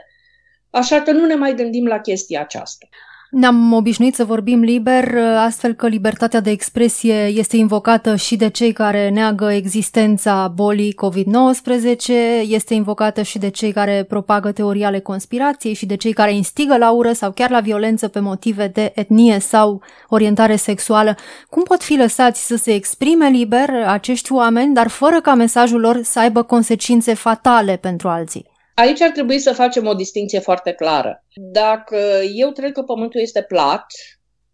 așa 0.71 1.03
că 1.03 1.13
nu 1.13 1.27
ne 1.27 1.35
mai 1.35 1.55
gândim 1.55 1.87
la 1.87 2.01
chestia 2.01 2.41
aceasta. 2.41 2.89
Ne-am 3.31 3.73
obișnuit 3.73 4.15
să 4.15 4.25
vorbim 4.25 4.61
liber, 4.61 5.15
astfel 5.37 5.73
că 5.73 5.87
libertatea 5.87 6.41
de 6.41 6.51
expresie 6.51 7.25
este 7.27 7.57
invocată 7.57 8.17
și 8.17 8.37
de 8.37 8.49
cei 8.49 8.73
care 8.73 9.09
neagă 9.09 9.53
existența 9.53 10.53
bolii 10.55 10.95
COVID-19, 10.95 12.43
este 12.43 12.75
invocată 12.75 13.23
și 13.23 13.39
de 13.39 13.49
cei 13.49 13.73
care 13.73 14.05
propagă 14.09 14.53
teorii 14.53 14.85
ale 14.85 15.01
conspirației 15.01 15.75
și 15.75 15.87
de 15.87 15.97
cei 15.97 16.13
care 16.13 16.35
instigă 16.35 16.77
la 16.77 16.91
ură 16.91 17.13
sau 17.13 17.31
chiar 17.31 17.51
la 17.51 17.61
violență 17.61 18.09
pe 18.09 18.21
motive 18.21 18.67
de 18.67 18.93
etnie 18.95 19.39
sau 19.39 19.83
orientare 20.09 20.57
sexuală. 20.57 21.17
Cum 21.49 21.63
pot 21.63 21.83
fi 21.83 21.97
lăsați 21.97 22.47
să 22.47 22.57
se 22.57 22.75
exprime 22.75 23.29
liber 23.29 23.71
acești 23.87 24.33
oameni, 24.33 24.75
dar 24.75 24.89
fără 24.89 25.21
ca 25.21 25.35
mesajul 25.35 25.81
lor 25.81 26.01
să 26.03 26.19
aibă 26.19 26.43
consecințe 26.43 27.15
fatale 27.15 27.77
pentru 27.77 28.09
alții? 28.09 28.50
Aici 28.75 29.01
ar 29.01 29.11
trebui 29.11 29.39
să 29.39 29.53
facem 29.53 29.87
o 29.87 29.95
distinție 29.95 30.39
foarte 30.39 30.73
clară. 30.73 31.25
Dacă 31.35 31.99
eu 32.35 32.53
cred 32.53 32.73
că 32.73 32.83
pământul 32.83 33.21
este 33.21 33.43
plat, 33.43 33.87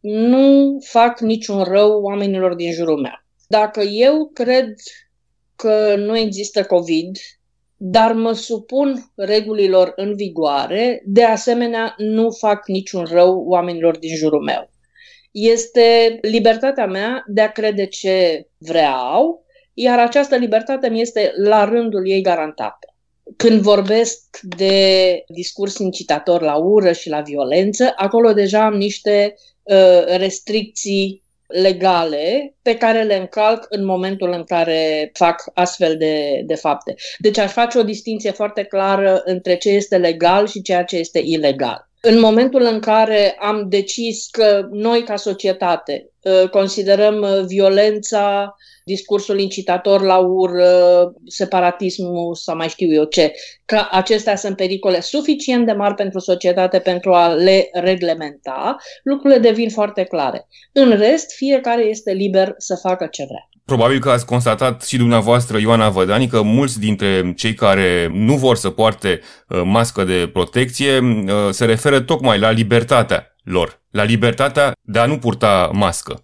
nu 0.01 0.79
fac 0.85 1.21
niciun 1.21 1.63
rău 1.63 2.03
oamenilor 2.03 2.55
din 2.55 2.73
jurul 2.73 3.01
meu. 3.01 3.25
Dacă 3.49 3.81
eu 3.83 4.31
cred 4.33 4.75
că 5.57 5.95
nu 5.97 6.17
există 6.17 6.65
COVID, 6.65 7.17
dar 7.77 8.13
mă 8.13 8.33
supun 8.33 9.13
regulilor 9.15 9.93
în 9.97 10.15
vigoare, 10.15 11.03
de 11.05 11.25
asemenea 11.25 11.95
nu 11.97 12.31
fac 12.31 12.67
niciun 12.67 13.05
rău 13.05 13.45
oamenilor 13.47 13.99
din 13.99 14.17
jurul 14.17 14.43
meu. 14.43 14.71
Este 15.31 16.19
libertatea 16.23 16.87
mea 16.87 17.25
de 17.27 17.41
a 17.41 17.53
crede 17.53 17.87
ce 17.87 18.47
vreau, 18.59 19.45
iar 19.75 19.99
această 19.99 20.37
libertate 20.37 20.89
mi 20.89 21.01
este 21.01 21.33
la 21.37 21.65
rândul 21.65 22.11
ei 22.11 22.23
garantată. 22.23 22.96
Când 23.37 23.61
vorbesc 23.61 24.39
de 24.43 25.25
discurs 25.29 25.79
incitator 25.79 26.43
la 26.43 26.55
ură 26.55 26.93
și 26.93 27.09
la 27.09 27.21
violență, 27.21 27.93
acolo 27.97 28.33
deja 28.33 28.65
am 28.65 28.75
niște 28.75 29.35
uh, 29.63 30.05
restricții 30.17 31.25
legale 31.47 32.55
pe 32.63 32.77
care 32.77 33.03
le 33.03 33.17
încalc 33.17 33.67
în 33.69 33.85
momentul 33.85 34.33
în 34.33 34.45
care 34.45 35.11
fac 35.13 35.51
astfel 35.55 35.97
de, 35.97 36.43
de 36.47 36.55
fapte. 36.55 36.95
Deci 37.19 37.39
aș 37.39 37.53
face 37.53 37.79
o 37.79 37.83
distinție 37.83 38.31
foarte 38.31 38.63
clară 38.63 39.23
între 39.25 39.57
ce 39.57 39.69
este 39.71 39.97
legal 39.97 40.47
și 40.47 40.63
ceea 40.63 40.85
ce 40.85 40.97
este 40.97 41.19
ilegal. 41.25 41.91
În 42.09 42.21
momentul 42.21 42.63
în 42.63 42.81
care 42.81 43.37
am 43.39 43.69
decis 43.69 44.29
că 44.31 44.69
noi, 44.71 45.03
ca 45.03 45.17
societate, 45.17 46.11
uh, 46.23 46.49
considerăm 46.49 47.21
uh, 47.21 47.45
violența 47.47 48.55
discursul 48.85 49.39
incitator 49.41 50.03
la 50.03 50.19
ură, 50.19 51.13
separatismul 51.27 52.35
sau 52.35 52.57
mai 52.57 52.69
știu 52.69 52.93
eu 52.93 53.05
ce, 53.05 53.33
că 53.65 53.87
acestea 53.91 54.37
sunt 54.37 54.57
pericole 54.57 55.01
suficient 55.01 55.67
de 55.67 55.73
mari 55.73 55.95
pentru 55.95 56.19
societate 56.19 56.79
pentru 56.79 57.13
a 57.15 57.29
le 57.29 57.69
reglementa, 57.73 58.77
lucrurile 59.03 59.41
devin 59.41 59.71
foarte 59.71 60.05
clare. 60.05 60.49
În 60.73 60.97
rest, 60.97 61.33
fiecare 61.33 61.83
este 61.83 62.13
liber 62.13 62.55
să 62.57 62.75
facă 62.75 63.07
ce 63.07 63.25
vrea. 63.25 63.49
Probabil 63.67 64.01
că 64.01 64.11
ați 64.11 64.27
constatat 64.27 64.83
și 64.83 64.97
dumneavoastră, 64.97 65.59
Ioana 65.59 65.89
Vădani, 65.89 66.27
că 66.27 66.43
mulți 66.43 66.81
dintre 66.81 67.33
cei 67.37 67.55
care 67.55 68.11
nu 68.13 68.35
vor 68.35 68.57
să 68.57 68.71
poarte 68.71 69.21
uh, 69.49 69.63
mască 69.65 70.05
de 70.05 70.31
protecție 70.33 70.99
uh, 70.99 71.51
se 71.51 71.65
referă 71.65 72.01
tocmai 72.01 72.39
la 72.39 72.51
libertatea 72.51 73.37
lor, 73.43 73.81
la 73.91 74.03
libertatea 74.03 74.73
de 74.83 74.99
a 74.99 75.07
nu 75.07 75.19
purta 75.19 75.71
mască. 75.73 76.23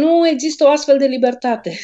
Nu 0.00 0.28
există 0.28 0.64
o 0.64 0.70
astfel 0.70 0.98
de 0.98 1.04
libertate. 1.04 1.78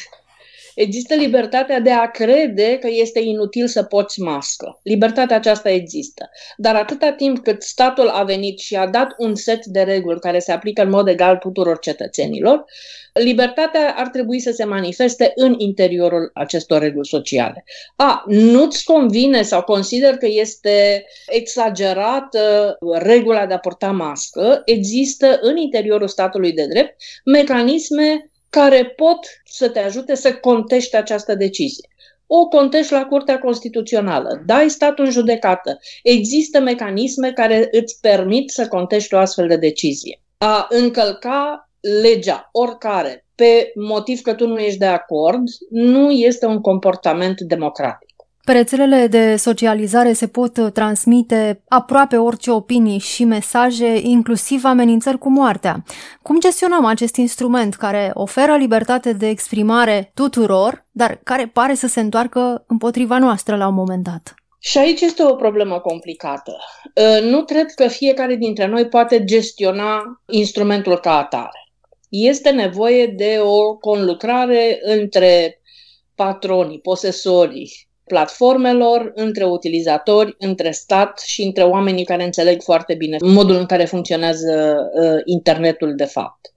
Există 0.80 1.14
libertatea 1.14 1.80
de 1.80 1.90
a 1.90 2.10
crede 2.10 2.78
că 2.78 2.88
este 2.90 3.20
inutil 3.20 3.66
să 3.66 3.82
poți 3.82 4.20
mască. 4.20 4.80
Libertatea 4.82 5.36
aceasta 5.36 5.70
există. 5.70 6.30
Dar 6.56 6.74
atâta 6.74 7.12
timp 7.12 7.38
cât 7.38 7.62
statul 7.62 8.08
a 8.08 8.22
venit 8.22 8.58
și 8.58 8.76
a 8.76 8.86
dat 8.86 9.14
un 9.18 9.34
set 9.34 9.66
de 9.66 9.80
reguli 9.80 10.20
care 10.20 10.38
se 10.38 10.52
aplică 10.52 10.82
în 10.82 10.88
mod 10.88 11.08
egal 11.08 11.36
tuturor 11.36 11.78
cetățenilor, 11.78 12.64
libertatea 13.12 13.94
ar 13.96 14.08
trebui 14.08 14.40
să 14.40 14.50
se 14.50 14.64
manifeste 14.64 15.32
în 15.34 15.54
interiorul 15.58 16.30
acestor 16.34 16.80
reguli 16.80 17.06
sociale. 17.06 17.64
A, 17.96 18.24
nu-ți 18.26 18.84
convine 18.84 19.42
sau 19.42 19.62
consider 19.62 20.16
că 20.16 20.26
este 20.26 21.04
exagerată 21.26 22.76
regula 22.92 23.46
de 23.46 23.54
a 23.54 23.58
purta 23.58 23.90
mască, 23.90 24.62
există 24.64 25.38
în 25.40 25.56
interiorul 25.56 26.08
statului 26.08 26.52
de 26.52 26.66
drept 26.66 26.96
mecanisme 27.24 28.29
care 28.50 28.84
pot 28.84 29.18
să 29.44 29.68
te 29.68 29.78
ajute 29.78 30.14
să 30.14 30.34
contești 30.34 30.96
această 30.96 31.34
decizie. 31.34 31.88
O 32.26 32.46
contești 32.46 32.92
la 32.92 33.04
Curtea 33.04 33.38
Constituțională, 33.38 34.42
dai 34.46 34.70
statul 34.70 35.04
în 35.04 35.10
judecată. 35.10 35.78
Există 36.02 36.60
mecanisme 36.60 37.32
care 37.32 37.68
îți 37.70 38.00
permit 38.00 38.50
să 38.50 38.68
contești 38.68 39.14
o 39.14 39.18
astfel 39.18 39.48
de 39.48 39.56
decizie. 39.56 40.20
A 40.38 40.66
încălca 40.68 41.70
legea, 42.02 42.48
oricare, 42.52 43.24
pe 43.34 43.72
motiv 43.74 44.20
că 44.20 44.34
tu 44.34 44.46
nu 44.46 44.58
ești 44.58 44.78
de 44.78 44.86
acord, 44.86 45.42
nu 45.70 46.10
este 46.10 46.46
un 46.46 46.60
comportament 46.60 47.40
democratic. 47.40 48.09
Pe 48.44 48.52
rețelele 48.52 49.06
de 49.06 49.36
socializare 49.36 50.12
se 50.12 50.26
pot 50.26 50.72
transmite 50.72 51.62
aproape 51.68 52.16
orice 52.16 52.50
opinii 52.50 52.98
și 52.98 53.24
mesaje, 53.24 54.00
inclusiv 54.02 54.64
amenințări 54.64 55.18
cu 55.18 55.30
moartea. 55.30 55.84
Cum 56.22 56.40
gestionăm 56.40 56.84
acest 56.84 57.16
instrument 57.16 57.74
care 57.74 58.10
oferă 58.14 58.56
libertate 58.56 59.12
de 59.12 59.28
exprimare 59.28 60.10
tuturor, 60.14 60.86
dar 60.90 61.20
care 61.24 61.46
pare 61.46 61.74
să 61.74 61.86
se 61.86 62.00
întoarcă 62.00 62.64
împotriva 62.66 63.18
noastră 63.18 63.56
la 63.56 63.66
un 63.66 63.74
moment 63.74 64.04
dat? 64.04 64.34
Și 64.58 64.78
aici 64.78 65.00
este 65.00 65.24
o 65.24 65.34
problemă 65.34 65.78
complicată. 65.78 66.56
Ă, 66.96 67.20
nu 67.20 67.44
cred 67.44 67.70
că 67.74 67.86
fiecare 67.86 68.34
dintre 68.34 68.66
noi 68.66 68.88
poate 68.88 69.24
gestiona 69.24 70.22
instrumentul 70.26 70.98
ca 70.98 71.16
atare 71.16 71.70
este 72.08 72.50
nevoie 72.50 73.06
de 73.06 73.38
o 73.42 73.76
conlucrare 73.76 74.78
între 74.82 75.60
patronii, 76.14 76.80
posesorii 76.80 77.88
platformelor, 78.10 79.12
între 79.14 79.44
utilizatori, 79.44 80.34
între 80.38 80.70
stat 80.70 81.20
și 81.20 81.42
între 81.42 81.62
oamenii 81.62 82.04
care 82.04 82.24
înțeleg 82.24 82.62
foarte 82.62 82.94
bine 82.94 83.16
modul 83.20 83.56
în 83.56 83.66
care 83.66 83.84
funcționează 83.84 84.76
uh, 84.94 85.20
internetul 85.24 85.94
de 85.94 86.04
fapt. 86.04 86.52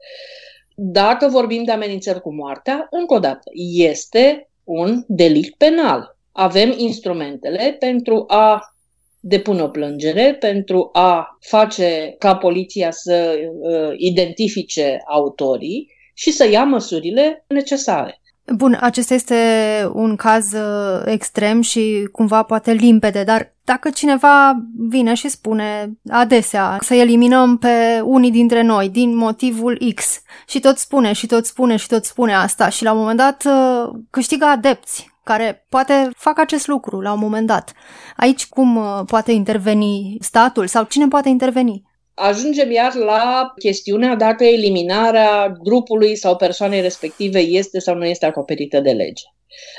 Dacă 0.76 1.28
vorbim 1.28 1.64
de 1.64 1.72
amenințări 1.72 2.22
cu 2.22 2.34
moartea, 2.34 2.88
încă 2.90 3.14
o 3.14 3.20
dată, 3.20 3.52
este 3.74 4.50
un 4.64 5.04
delict 5.08 5.58
penal. 5.58 6.18
Avem 6.32 6.74
instrumentele 6.78 7.76
pentru 7.80 8.24
a 8.28 8.76
depune 9.20 9.62
o 9.62 9.68
plângere 9.68 10.36
pentru 10.40 10.90
a 10.92 11.38
face 11.40 12.16
ca 12.20 12.36
poliția 12.36 12.92
să 12.92 13.36
uh, 13.38 13.94
identifice 13.98 15.02
autorii 15.06 15.92
și 16.14 16.32
să 16.32 16.50
ia 16.50 16.64
măsurile 16.64 17.46
necesare. 17.48 18.22
Bun, 18.52 18.78
acesta 18.82 19.14
este 19.14 19.38
un 19.94 20.16
caz 20.16 20.54
uh, 20.54 21.02
extrem 21.06 21.62
și 21.62 22.10
cumva 22.12 22.44
poate 22.44 22.72
limpede, 22.72 23.24
dar 23.24 23.54
dacă 23.64 23.90
cineva 23.90 24.64
vine 24.78 25.14
și 25.14 25.30
spune 25.30 25.98
adesea 26.10 26.78
să 26.82 26.94
eliminăm 26.94 27.58
pe 27.58 28.02
unii 28.04 28.32
dintre 28.32 28.62
noi 28.62 28.90
din 28.90 29.16
motivul 29.16 29.94
X 29.96 30.22
și 30.48 30.60
tot 30.60 30.78
spune 30.78 31.14
și 31.14 31.26
tot 31.26 31.46
spune 31.46 31.76
și 31.76 31.88
tot 31.88 32.06
spune 32.06 32.36
asta 32.36 32.70
și 32.70 32.84
la 32.84 32.92
un 32.92 32.98
moment 32.98 33.18
dat 33.18 33.44
uh, 33.46 33.94
câștigă 34.10 34.46
adepți 34.46 35.12
care 35.24 35.66
poate 35.70 36.10
fac 36.16 36.40
acest 36.40 36.68
lucru 36.68 37.00
la 37.02 37.14
un 37.14 37.20
moment 37.20 37.48
dat. 37.48 37.74
Aici 38.18 38.48
cum 38.48 38.76
uh, 38.76 39.02
poate 39.06 39.32
interveni 39.32 40.18
statul 40.20 40.68
sau 40.68 40.84
cine 40.84 41.08
poate 41.08 41.30
interveni? 41.30 41.84
Ajungem 42.14 42.72
iar 42.72 42.96
la 42.96 43.54
chestiunea 43.60 44.16
dacă 44.16 44.44
eliminarea 44.44 45.58
grupului 45.64 46.16
sau 46.16 46.36
persoanei 46.36 46.82
respective 46.82 47.40
este 47.40 47.80
sau 47.80 47.96
nu 47.96 48.06
este 48.06 48.26
acoperită 48.26 48.80
de 48.80 48.92
lege. 48.92 49.24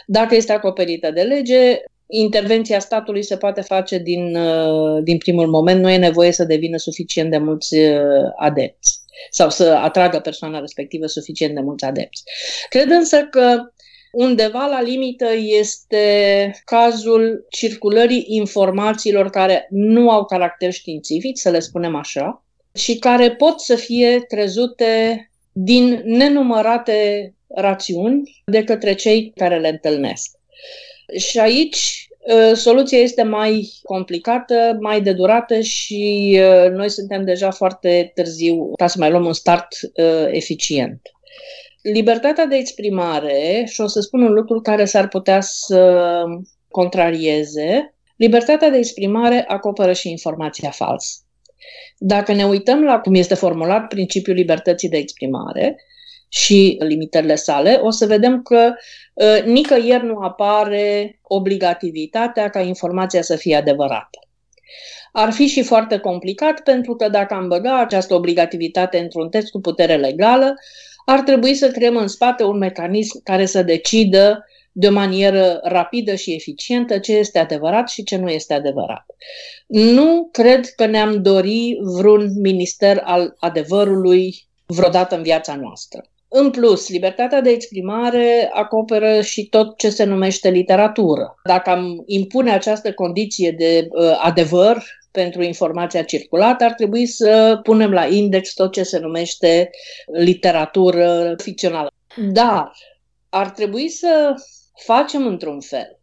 Dacă 0.07 0.35
este 0.35 0.53
acoperită 0.53 1.11
de 1.11 1.23
lege, 1.23 1.81
intervenția 2.07 2.79
statului 2.79 3.23
se 3.23 3.37
poate 3.37 3.61
face 3.61 3.99
din, 3.99 4.37
uh, 4.37 5.03
din 5.03 5.18
primul 5.18 5.47
moment, 5.47 5.81
nu 5.81 5.90
e 5.90 5.97
nevoie 5.97 6.33
să 6.33 6.44
devină 6.44 6.77
suficient 6.77 7.31
de 7.31 7.38
mulți 7.38 7.77
uh, 7.77 7.99
adepți 8.38 9.03
sau 9.31 9.51
să 9.51 9.64
atragă 9.64 10.18
persoana 10.18 10.59
respectivă 10.59 11.07
suficient 11.07 11.55
de 11.55 11.61
mulți 11.61 11.85
adepți. 11.85 12.23
Cred 12.68 12.90
însă 12.90 13.23
că 13.31 13.73
Undeva 14.14 14.66
la 14.66 14.83
limită 14.83 15.29
este 15.35 16.62
cazul 16.64 17.46
circulării 17.50 18.24
informațiilor 18.29 19.31
care 19.31 19.66
nu 19.70 20.11
au 20.11 20.24
caracter 20.24 20.72
științific, 20.72 21.38
să 21.38 21.50
le 21.50 21.59
spunem 21.59 21.94
așa, 21.94 22.44
și 22.74 22.98
care 22.98 23.31
pot 23.31 23.61
să 23.61 23.74
fie 23.74 24.18
crezute 24.29 25.31
din 25.53 26.03
nenumărate 26.05 27.33
rațiuni 27.55 28.42
de 28.44 28.64
către 28.64 28.94
cei 28.94 29.33
care 29.37 29.59
le 29.59 29.68
întâlnesc. 29.68 30.37
Și 31.16 31.38
aici 31.38 32.09
ă, 32.50 32.55
soluția 32.55 32.98
este 32.98 33.22
mai 33.22 33.72
complicată, 33.83 34.79
mai 34.81 35.00
de 35.00 35.12
durată 35.12 35.61
și 35.61 36.37
ă, 36.42 36.68
noi 36.68 36.90
suntem 36.90 37.24
deja 37.24 37.50
foarte 37.50 38.11
târziu 38.14 38.72
ca 38.77 38.87
să 38.87 38.96
mai 38.98 39.11
luăm 39.11 39.27
un 39.27 39.33
start 39.33 39.68
ă, 39.98 40.29
eficient 40.31 41.00
libertatea 41.92 42.47
de 42.47 42.57
exprimare, 42.57 43.64
și 43.66 43.81
o 43.81 43.87
să 43.87 44.01
spun 44.01 44.23
un 44.23 44.33
lucru 44.33 44.61
care 44.61 44.85
s-ar 44.85 45.09
putea 45.09 45.40
să 45.40 46.25
contrarieze, 46.68 47.94
libertatea 48.16 48.70
de 48.70 48.77
exprimare 48.77 49.44
acoperă 49.49 49.92
și 49.92 50.11
informația 50.11 50.70
falsă. 50.70 51.18
Dacă 51.99 52.33
ne 52.33 52.44
uităm 52.44 52.85
la 52.85 53.01
cum 53.01 53.14
este 53.14 53.35
formulat 53.35 53.88
principiul 53.88 54.37
libertății 54.37 54.88
de 54.88 54.97
exprimare 54.97 55.77
și 56.29 56.77
limitările 56.81 57.35
sale, 57.35 57.81
o 57.83 57.90
să 57.90 58.07
vedem 58.07 58.42
că 58.42 58.75
uh, 59.14 59.42
nicăieri 59.44 60.05
nu 60.05 60.18
apare 60.18 61.18
obligativitatea 61.23 62.51
ca 62.51 62.61
informația 62.61 63.23
să 63.23 63.37
fie 63.37 63.57
adevărată. 63.57 64.18
Ar 65.12 65.33
fi 65.33 65.47
și 65.47 65.62
foarte 65.62 65.99
complicat 65.99 66.61
pentru 66.61 66.94
că 66.94 67.09
dacă 67.09 67.35
am 67.35 67.49
băga 67.49 67.81
această 67.81 68.14
obligativitate 68.14 68.99
într-un 68.99 69.29
text 69.29 69.51
cu 69.51 69.61
putere 69.61 69.97
legală, 69.97 70.55
ar 71.05 71.21
trebui 71.21 71.55
să 71.55 71.71
creăm 71.71 71.97
în 71.97 72.09
spate 72.09 72.45
un 72.45 72.59
mecanism 72.59 73.21
care 73.23 73.47
să 73.47 73.62
decidă 73.62 74.45
de 74.73 74.88
o 74.88 74.93
manieră 74.93 75.61
rapidă 75.62 76.14
și 76.14 76.35
eficientă 76.35 76.99
ce 76.99 77.12
este 77.17 77.38
adevărat 77.38 77.88
și 77.88 78.05
ce 78.05 78.17
nu 78.17 78.29
este 78.29 78.55
adevărat. 78.55 79.07
Nu 79.67 80.29
cred 80.33 80.67
că 80.67 80.87
ne-am 80.87 81.23
dori 81.23 81.79
vreun 81.81 82.40
minister 82.40 83.01
al 83.05 83.37
adevărului 83.38 84.47
vreodată 84.67 85.17
în 85.17 85.23
viața 85.23 85.55
noastră. 85.55 86.09
În 86.29 86.51
plus, 86.51 86.88
libertatea 86.88 87.40
de 87.40 87.51
exprimare 87.51 88.51
acoperă 88.53 89.21
și 89.21 89.49
tot 89.49 89.77
ce 89.77 89.90
se 89.90 90.05
numește 90.05 90.51
literatură. 90.51 91.35
Dacă 91.45 91.71
am 91.71 92.03
impune 92.07 92.53
această 92.53 92.93
condiție 92.93 93.51
de 93.51 93.88
uh, 93.90 94.19
adevăr 94.23 94.83
pentru 95.14 95.42
informația 95.42 96.03
circulată, 96.03 96.64
ar 96.64 96.72
trebui 96.72 97.07
să 97.07 97.61
punem 97.62 97.92
la 97.92 98.07
index 98.07 98.55
tot 98.55 98.72
ce 98.72 98.83
se 98.83 98.98
numește 98.98 99.70
literatură 100.07 101.35
ficțională. 101.37 101.88
Dar 102.16 102.72
ar 103.29 103.50
trebui 103.50 103.88
să 103.88 104.35
facem 104.85 105.27
într-un 105.27 105.61
fel 105.61 105.98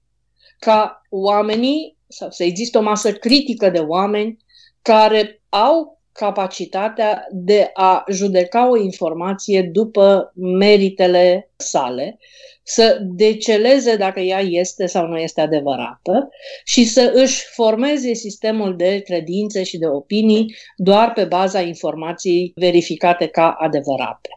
ca 0.60 1.02
oamenii, 1.10 1.98
sau 2.08 2.30
să 2.30 2.44
există 2.44 2.78
o 2.78 2.82
masă 2.82 3.14
critică 3.14 3.70
de 3.70 3.80
oameni 3.80 4.38
care 4.82 5.42
au 5.50 6.01
capacitatea 6.14 7.28
de 7.32 7.70
a 7.74 8.04
judeca 8.12 8.70
o 8.70 8.78
informație 8.78 9.62
după 9.62 10.32
meritele 10.36 11.52
sale, 11.56 12.20
să 12.64 12.98
deceleze 13.02 13.96
dacă 13.96 14.20
ea 14.20 14.40
este 14.40 14.86
sau 14.86 15.08
nu 15.08 15.18
este 15.18 15.42
adevărată 15.42 16.30
și 16.64 16.86
să 16.86 17.12
își 17.14 17.46
formeze 17.54 18.14
sistemul 18.14 18.76
de 18.76 19.00
credințe 19.00 19.64
și 19.64 19.78
de 19.78 19.88
opinii 19.88 20.56
doar 20.76 21.14
pe 21.14 21.24
baza 21.24 21.62
informației 21.62 22.52
verificate 22.56 23.28
ca 23.28 23.56
adevărate. 23.60 24.30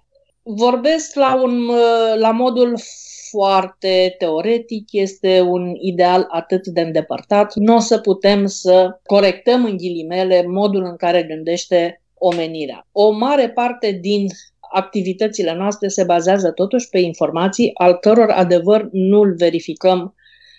Vorbesc 0.43 1.15
la, 1.15 1.43
un, 1.43 1.71
la 2.17 2.31
modul 2.31 2.79
foarte 3.35 4.15
teoretic, 4.19 4.89
este 4.91 5.41
un 5.41 5.75
ideal 5.81 6.27
atât 6.31 6.67
de 6.67 6.81
îndepărtat. 6.81 7.55
Nu 7.55 7.75
o 7.75 7.79
să 7.79 7.99
putem 7.99 8.47
să 8.47 9.01
corectăm 9.07 9.65
în 9.65 9.77
ghilimele 9.77 10.47
modul 10.47 10.85
în 10.85 10.97
care 10.97 11.23
gândește 11.23 12.03
omenirea. 12.15 12.87
O 12.93 13.11
mare 13.11 13.51
parte 13.51 13.99
din 14.01 14.27
activitățile 14.73 15.55
noastre 15.55 15.89
se 15.89 16.05
bazează 16.05 16.51
totuși 16.51 16.89
pe 16.89 16.99
informații 16.99 17.71
al 17.75 17.95
căror 17.95 18.31
adevăr 18.31 18.89
nu-l 18.93 19.35
verificăm 19.37 20.15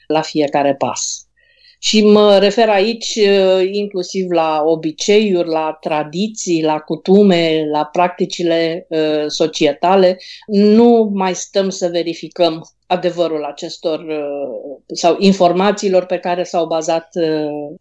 la 0.08 0.22
fiecare 0.22 0.76
pas. 0.76 1.25
Și 1.80 2.04
mă 2.04 2.38
refer 2.38 2.70
aici 2.70 3.16
uh, 3.16 3.70
inclusiv 3.72 4.30
la 4.32 4.62
obiceiuri, 4.66 5.48
la 5.48 5.78
tradiții, 5.82 6.64
la 6.64 6.80
cutume, 6.80 7.68
la 7.72 7.86
practicile 7.86 8.86
uh, 8.90 9.26
societale. 9.28 10.18
Nu 10.48 11.12
mai 11.14 11.36
stăm 11.36 11.70
să 11.70 11.88
verificăm 11.88 12.70
adevărul 12.88 13.44
acestor 13.44 14.00
uh, 14.00 14.78
sau 14.94 15.16
informațiilor 15.20 16.06
pe 16.06 16.18
care 16.18 16.44
s-au 16.44 16.66
bazat 16.66 17.10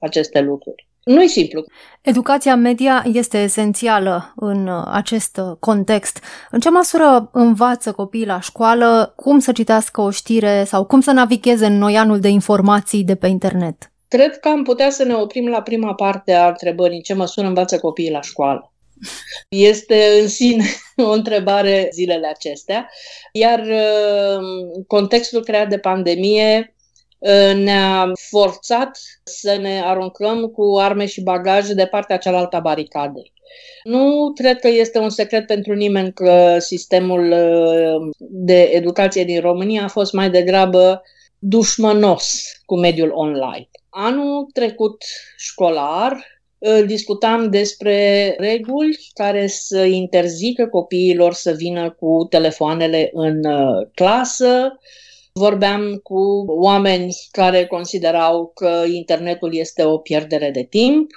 aceste 0.00 0.40
lucruri. 0.40 0.86
Nu 1.04 1.22
e 1.22 1.26
simplu. 1.26 1.64
Educația 2.02 2.56
media 2.56 3.04
este 3.12 3.38
esențială 3.38 4.32
în 4.36 4.70
acest 4.86 5.40
context. 5.60 6.18
În 6.50 6.60
ce 6.60 6.70
măsură 6.70 7.30
învață 7.32 7.92
copiii 7.92 8.26
la 8.26 8.40
școală 8.40 9.12
cum 9.16 9.38
să 9.38 9.52
citească 9.52 10.00
o 10.00 10.10
știre 10.10 10.64
sau 10.66 10.84
cum 10.84 11.00
să 11.00 11.10
navigheze 11.10 11.66
în 11.66 11.78
noianul 11.78 12.20
de 12.20 12.28
informații 12.28 13.04
de 13.04 13.14
pe 13.14 13.26
internet? 13.26 13.92
Cred 14.08 14.38
că 14.38 14.48
am 14.48 14.62
putea 14.62 14.90
să 14.90 15.04
ne 15.04 15.14
oprim 15.14 15.48
la 15.48 15.62
prima 15.62 15.94
parte 15.94 16.32
a 16.32 16.48
întrebării, 16.48 16.96
în 16.96 17.02
ce 17.02 17.14
măsură 17.14 17.46
învață 17.46 17.78
copiii 17.78 18.10
la 18.10 18.20
școală. 18.20 18.72
Este 19.48 20.18
în 20.20 20.28
sine 20.28 20.64
o 20.96 21.10
întrebare 21.10 21.88
zilele 21.92 22.26
acestea, 22.26 22.88
iar 23.32 23.60
uh, 23.60 24.84
contextul 24.86 25.42
creat 25.42 25.68
de 25.68 25.78
pandemie 25.78 26.56
uh, 26.68 26.73
ne-a 27.54 28.12
forțat 28.30 28.98
să 29.24 29.58
ne 29.60 29.82
aruncăm 29.84 30.46
cu 30.46 30.78
arme 30.78 31.06
și 31.06 31.22
bagaje 31.22 31.74
de 31.74 31.86
partea 31.86 32.16
cealaltă 32.16 32.56
a 32.56 32.60
baricadei. 32.60 33.32
Nu 33.84 34.32
cred 34.34 34.60
că 34.60 34.68
este 34.68 34.98
un 34.98 35.10
secret 35.10 35.46
pentru 35.46 35.74
nimeni 35.74 36.12
că 36.12 36.56
sistemul 36.58 37.30
uh, 37.30 38.14
de 38.18 38.60
educație 38.62 39.24
din 39.24 39.40
România 39.40 39.84
a 39.84 39.88
fost 39.88 40.12
mai 40.12 40.30
degrabă 40.30 41.02
dușmănos 41.38 42.42
cu 42.66 42.78
mediul 42.78 43.10
online. 43.14 43.68
Anul 43.88 44.48
trecut 44.52 45.04
școlar 45.36 46.34
discutam 46.86 47.50
despre 47.50 48.28
reguli 48.38 48.98
care 49.14 49.46
să 49.46 49.84
interzică 49.84 50.66
copiilor 50.66 51.32
să 51.32 51.52
vină 51.52 51.90
cu 51.90 52.26
telefoanele 52.30 53.10
în 53.12 53.44
uh, 53.44 53.86
clasă. 53.94 54.78
Vorbeam 55.40 55.94
cu 56.02 56.44
oameni 56.46 57.14
care 57.30 57.66
considerau 57.66 58.52
că 58.54 58.84
internetul 58.86 59.54
este 59.56 59.84
o 59.84 59.98
pierdere 59.98 60.50
de 60.50 60.62
timp. 60.62 61.10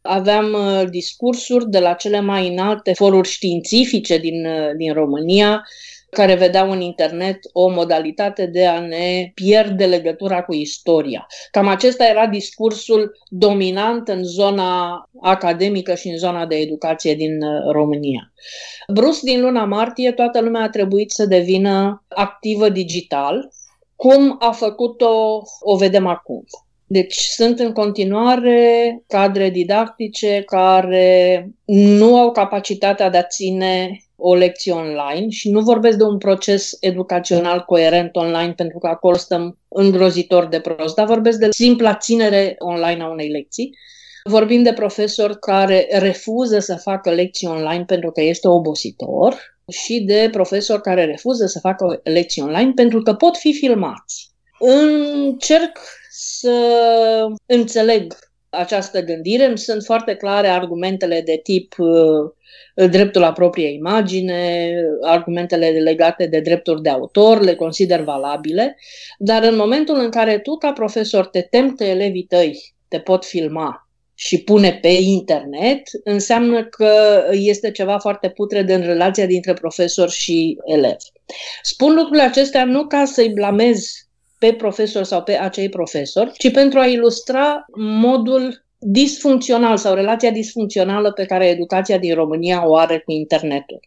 Aveam 0.00 0.52
uh, 0.52 0.88
discursuri 0.90 1.70
de 1.70 1.78
la 1.78 1.92
cele 1.92 2.20
mai 2.20 2.48
înalte 2.48 2.92
foruri 2.92 3.28
științifice 3.28 4.18
din, 4.18 4.46
uh, 4.46 4.70
din 4.76 4.92
România 4.92 5.66
care 6.14 6.34
vedeau 6.34 6.70
în 6.70 6.80
internet 6.80 7.38
o 7.52 7.68
modalitate 7.68 8.46
de 8.46 8.66
a 8.66 8.80
ne 8.80 9.30
pierde 9.34 9.86
legătura 9.86 10.42
cu 10.42 10.54
istoria. 10.54 11.26
Cam 11.50 11.68
acesta 11.68 12.04
era 12.04 12.26
discursul 12.26 13.18
dominant 13.28 14.08
în 14.08 14.24
zona 14.24 15.02
academică 15.20 15.94
și 15.94 16.08
în 16.08 16.16
zona 16.16 16.46
de 16.46 16.56
educație 16.56 17.14
din 17.14 17.42
uh, 17.42 17.72
România. 17.72 18.32
Brus 18.92 19.20
din 19.20 19.40
luna 19.40 19.64
martie, 19.64 20.12
toată 20.12 20.40
lumea 20.40 20.62
a 20.62 20.68
trebuit 20.68 21.10
să 21.10 21.26
devină 21.26 22.04
activă 22.08 22.68
digital, 22.68 23.48
cum 23.96 24.36
a 24.38 24.50
făcut-o, 24.50 25.42
o 25.60 25.76
vedem 25.76 26.06
acum. 26.06 26.44
Deci 26.86 27.16
sunt 27.16 27.58
în 27.58 27.72
continuare 27.72 29.02
cadre 29.06 29.50
didactice 29.50 30.42
care 30.46 31.48
nu 31.64 32.16
au 32.16 32.32
capacitatea 32.32 33.10
de 33.10 33.16
a 33.16 33.22
ține 33.22 33.98
o 34.16 34.34
lecție 34.34 34.72
online 34.72 35.28
și 35.28 35.50
nu 35.50 35.60
vorbesc 35.60 35.96
de 35.96 36.04
un 36.04 36.18
proces 36.18 36.76
educațional 36.80 37.64
coerent 37.64 38.16
online 38.16 38.52
pentru 38.52 38.78
că 38.78 38.86
acolo 38.86 39.16
stăm 39.16 39.58
îngrozitor 39.68 40.46
de 40.46 40.60
prost, 40.60 40.94
dar 40.94 41.06
vorbesc 41.06 41.38
de 41.38 41.48
simpla 41.50 41.94
ținere 41.94 42.54
online 42.58 43.02
a 43.02 43.08
unei 43.08 43.28
lecții. 43.28 43.76
Vorbim 44.28 44.62
de 44.62 44.72
profesori 44.72 45.38
care 45.38 45.88
refuză 45.90 46.58
să 46.58 46.76
facă 46.76 47.10
lecții 47.10 47.46
online 47.46 47.84
pentru 47.84 48.10
că 48.10 48.20
este 48.20 48.48
obositor 48.48 49.58
și 49.72 50.00
de 50.00 50.28
profesori 50.32 50.82
care 50.82 51.04
refuză 51.04 51.46
să 51.46 51.58
facă 51.58 52.00
lecții 52.02 52.42
online 52.42 52.72
pentru 52.74 53.02
că 53.02 53.14
pot 53.14 53.36
fi 53.36 53.52
filmați. 53.52 54.30
Încerc 54.58 55.78
să 56.10 56.56
înțeleg 57.46 58.14
această 58.56 59.02
gândire. 59.02 59.44
Îmi 59.44 59.58
sunt 59.58 59.82
foarte 59.84 60.14
clare 60.14 60.48
argumentele 60.48 61.20
de 61.20 61.40
tip 61.42 61.74
uh, 61.78 62.88
dreptul 62.90 63.20
la 63.20 63.32
proprie 63.32 63.68
imagine, 63.68 64.72
argumentele 65.02 65.68
legate 65.68 66.26
de 66.26 66.40
drepturi 66.40 66.82
de 66.82 66.88
autor, 66.88 67.40
le 67.40 67.54
consider 67.54 68.00
valabile, 68.00 68.76
dar 69.18 69.42
în 69.42 69.56
momentul 69.56 69.96
în 69.98 70.10
care 70.10 70.38
tu 70.38 70.56
ca 70.56 70.72
profesor 70.72 71.26
te 71.26 71.40
temi 71.40 71.76
că 71.76 71.84
elevii 71.84 72.26
tăi 72.28 72.74
te 72.88 72.98
pot 72.98 73.24
filma 73.24 73.88
și 74.14 74.42
pune 74.42 74.78
pe 74.82 74.88
internet, 74.88 75.82
înseamnă 76.04 76.64
că 76.64 77.24
este 77.30 77.70
ceva 77.70 77.98
foarte 77.98 78.28
putred 78.28 78.68
în 78.68 78.80
relația 78.80 79.26
dintre 79.26 79.52
profesor 79.52 80.10
și 80.10 80.58
elev. 80.64 80.96
Spun 81.62 81.94
lucrurile 81.94 82.22
acestea 82.22 82.64
nu 82.64 82.86
ca 82.86 83.04
să-i 83.04 83.28
blamez 83.28 84.03
pe 84.44 84.52
profesor 84.52 85.02
sau 85.02 85.22
pe 85.22 85.38
acei 85.38 85.68
profesori, 85.68 86.32
ci 86.32 86.52
pentru 86.52 86.78
a 86.78 86.86
ilustra 86.86 87.64
modul 87.76 88.64
disfuncțional 88.78 89.76
sau 89.76 89.94
relația 89.94 90.30
disfuncțională 90.30 91.12
pe 91.12 91.24
care 91.24 91.46
educația 91.48 91.98
din 91.98 92.14
România 92.14 92.68
o 92.68 92.76
are 92.76 92.98
cu 92.98 93.12
internetul. 93.12 93.80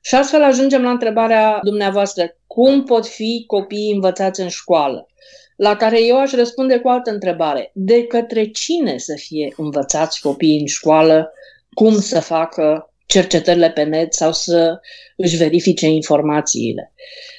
Și 0.00 0.14
astfel 0.14 0.42
ajungem 0.42 0.82
la 0.82 0.90
întrebarea 0.90 1.58
dumneavoastră, 1.62 2.36
cum 2.46 2.84
pot 2.84 3.06
fi 3.06 3.44
copiii 3.46 3.92
învățați 3.92 4.40
în 4.40 4.48
școală? 4.48 5.08
La 5.56 5.76
care 5.76 6.04
eu 6.04 6.20
aș 6.20 6.32
răspunde 6.32 6.78
cu 6.78 6.88
altă 6.88 7.10
întrebare. 7.10 7.70
De 7.74 8.06
către 8.06 8.44
cine 8.44 8.98
să 8.98 9.14
fie 9.16 9.52
învățați 9.56 10.20
copiii 10.20 10.60
în 10.60 10.66
școală 10.66 11.32
cum 11.74 12.00
să 12.00 12.20
facă 12.20 12.92
cercetările 13.08 13.70
pe 13.70 13.82
net 13.82 14.14
sau 14.14 14.32
să 14.32 14.80
își 15.16 15.36
verifice 15.36 15.86
informațiile. 15.86 16.92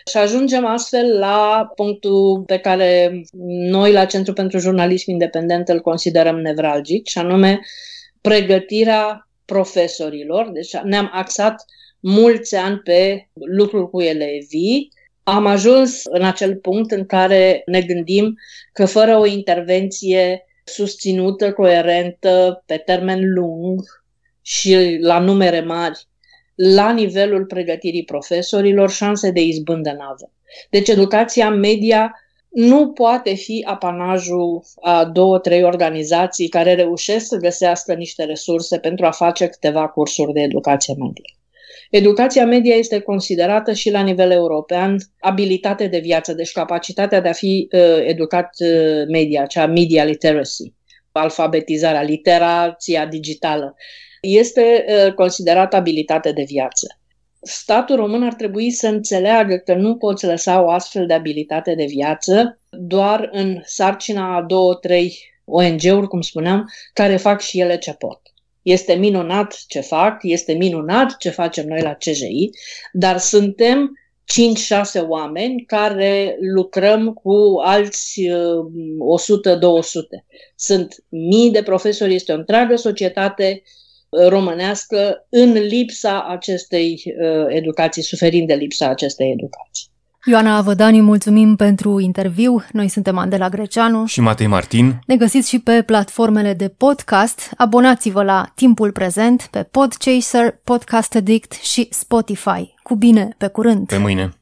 Și 0.09 0.17
ajungem 0.17 0.65
astfel 0.65 1.17
la 1.17 1.71
punctul 1.75 2.43
pe 2.45 2.57
care 2.57 3.21
noi 3.71 3.91
la 3.91 4.05
Centrul 4.05 4.35
pentru 4.35 4.57
Jurnalism 4.57 5.09
Independent 5.09 5.69
îl 5.69 5.79
considerăm 5.79 6.39
nevralgic, 6.39 7.07
și 7.07 7.17
anume 7.17 7.59
pregătirea 8.21 9.29
profesorilor, 9.45 10.49
deci 10.51 10.77
ne-am 10.83 11.09
axat 11.13 11.65
mulți 11.99 12.55
ani 12.55 12.77
pe 12.77 13.29
lucruri 13.33 13.89
cu 13.89 14.01
elevii, 14.01 14.91
am 15.23 15.45
ajuns 15.45 16.01
în 16.03 16.23
acel 16.23 16.55
punct 16.55 16.91
în 16.91 17.05
care 17.05 17.61
ne 17.65 17.81
gândim 17.81 18.35
că 18.73 18.85
fără 18.85 19.17
o 19.17 19.25
intervenție 19.25 20.43
susținută, 20.63 21.53
coerentă, 21.53 22.63
pe 22.65 22.77
termen 22.77 23.33
lung 23.33 23.81
și 24.49 24.97
la 25.01 25.19
numere 25.19 25.61
mari, 25.61 25.99
la 26.55 26.91
nivelul 26.91 27.45
pregătirii 27.45 28.03
profesorilor, 28.03 28.89
șanse 28.91 29.31
de 29.31 29.41
izbândă 29.41 29.89
n-avem. 29.89 30.31
Deci 30.69 30.87
educația 30.87 31.49
media 31.49 32.15
nu 32.49 32.91
poate 32.91 33.33
fi 33.33 33.63
apanajul 33.67 34.63
a 34.81 35.05
două, 35.05 35.39
trei 35.39 35.63
organizații 35.63 36.47
care 36.47 36.73
reușesc 36.73 37.25
să 37.25 37.37
găsească 37.37 37.93
niște 37.93 38.23
resurse 38.23 38.77
pentru 38.77 39.05
a 39.05 39.11
face 39.11 39.47
câteva 39.47 39.87
cursuri 39.87 40.33
de 40.33 40.41
educație 40.41 40.93
media. 40.97 41.33
Educația 41.89 42.45
media 42.45 42.75
este 42.75 42.99
considerată 42.99 43.73
și 43.73 43.91
la 43.91 44.01
nivel 44.01 44.31
european 44.31 44.97
abilitate 45.19 45.87
de 45.87 45.99
viață, 45.99 46.33
deci 46.33 46.51
capacitatea 46.51 47.21
de 47.21 47.29
a 47.29 47.33
fi 47.33 47.67
uh, 47.71 47.79
educat 48.05 48.49
uh, 48.59 49.03
media, 49.11 49.45
cea 49.45 49.65
media 49.65 50.03
literacy, 50.03 50.73
alfabetizarea, 51.11 52.01
literația 52.01 53.05
digitală, 53.05 53.75
este 54.21 54.85
uh, 54.87 55.13
considerată 55.13 55.75
abilitate 55.75 56.31
de 56.31 56.43
viață. 56.43 56.87
Statul 57.41 57.95
român 57.95 58.23
ar 58.23 58.33
trebui 58.33 58.71
să 58.71 58.87
înțeleagă 58.87 59.55
că 59.55 59.73
nu 59.73 59.95
poți 59.95 60.25
lăsa 60.25 60.63
o 60.63 60.69
astfel 60.69 61.05
de 61.05 61.13
abilitate 61.13 61.75
de 61.75 61.85
viață 61.85 62.59
doar 62.69 63.29
în 63.31 63.61
sarcina 63.65 64.35
a 64.35 64.41
două, 64.41 64.75
trei 64.75 65.17
ONG-uri, 65.45 66.07
cum 66.07 66.21
spuneam, 66.21 66.69
care 66.93 67.17
fac 67.17 67.41
și 67.41 67.59
ele 67.59 67.77
ce 67.77 67.93
pot. 67.93 68.21
Este 68.61 68.93
minunat 68.93 69.63
ce 69.67 69.79
fac, 69.79 70.19
este 70.21 70.53
minunat 70.53 71.17
ce 71.17 71.29
facem 71.29 71.67
noi 71.67 71.81
la 71.81 71.93
CJI, 71.93 72.49
dar 72.91 73.17
suntem 73.17 73.97
5-6 75.01 75.07
oameni 75.07 75.63
care 75.65 76.37
lucrăm 76.39 77.13
cu 77.13 77.61
alți 77.63 78.21
100-200. 78.21 78.29
Uh, 78.29 80.19
Sunt 80.55 80.95
mii 81.09 81.51
de 81.51 81.63
profesori, 81.63 82.15
este 82.15 82.31
o 82.31 82.35
întreagă 82.35 82.75
societate 82.75 83.61
uh, 83.63 83.69
românească 84.29 85.25
în 85.29 85.51
lipsa 85.51 86.25
acestei 86.29 87.01
uh, 87.05 87.45
educații, 87.47 88.03
suferind 88.03 88.47
de 88.47 88.53
lipsa 88.53 88.87
acestei 88.89 89.31
educații. 89.31 89.87
Ioana 90.25 90.55
Avădani, 90.55 91.01
mulțumim 91.01 91.55
pentru 91.55 91.99
interviu. 91.99 92.63
Noi 92.71 92.87
suntem 92.87 93.17
Andela 93.17 93.49
Greceanu 93.49 94.05
și 94.05 94.21
Matei 94.21 94.47
Martin. 94.47 94.99
Ne 95.05 95.15
găsiți 95.15 95.49
și 95.49 95.59
pe 95.59 95.81
platformele 95.81 96.53
de 96.53 96.67
podcast. 96.67 97.51
Abonați-vă 97.57 98.23
la 98.23 98.51
Timpul 98.55 98.91
Prezent 98.91 99.47
pe 99.51 99.63
Podchaser, 99.63 100.59
Podcast 100.63 101.15
Addict 101.15 101.51
și 101.51 101.87
Spotify. 101.91 102.73
Cu 102.83 102.95
bine, 102.95 103.35
pe 103.37 103.47
curând! 103.47 103.87
Pe 103.87 103.97
mâine! 103.97 104.38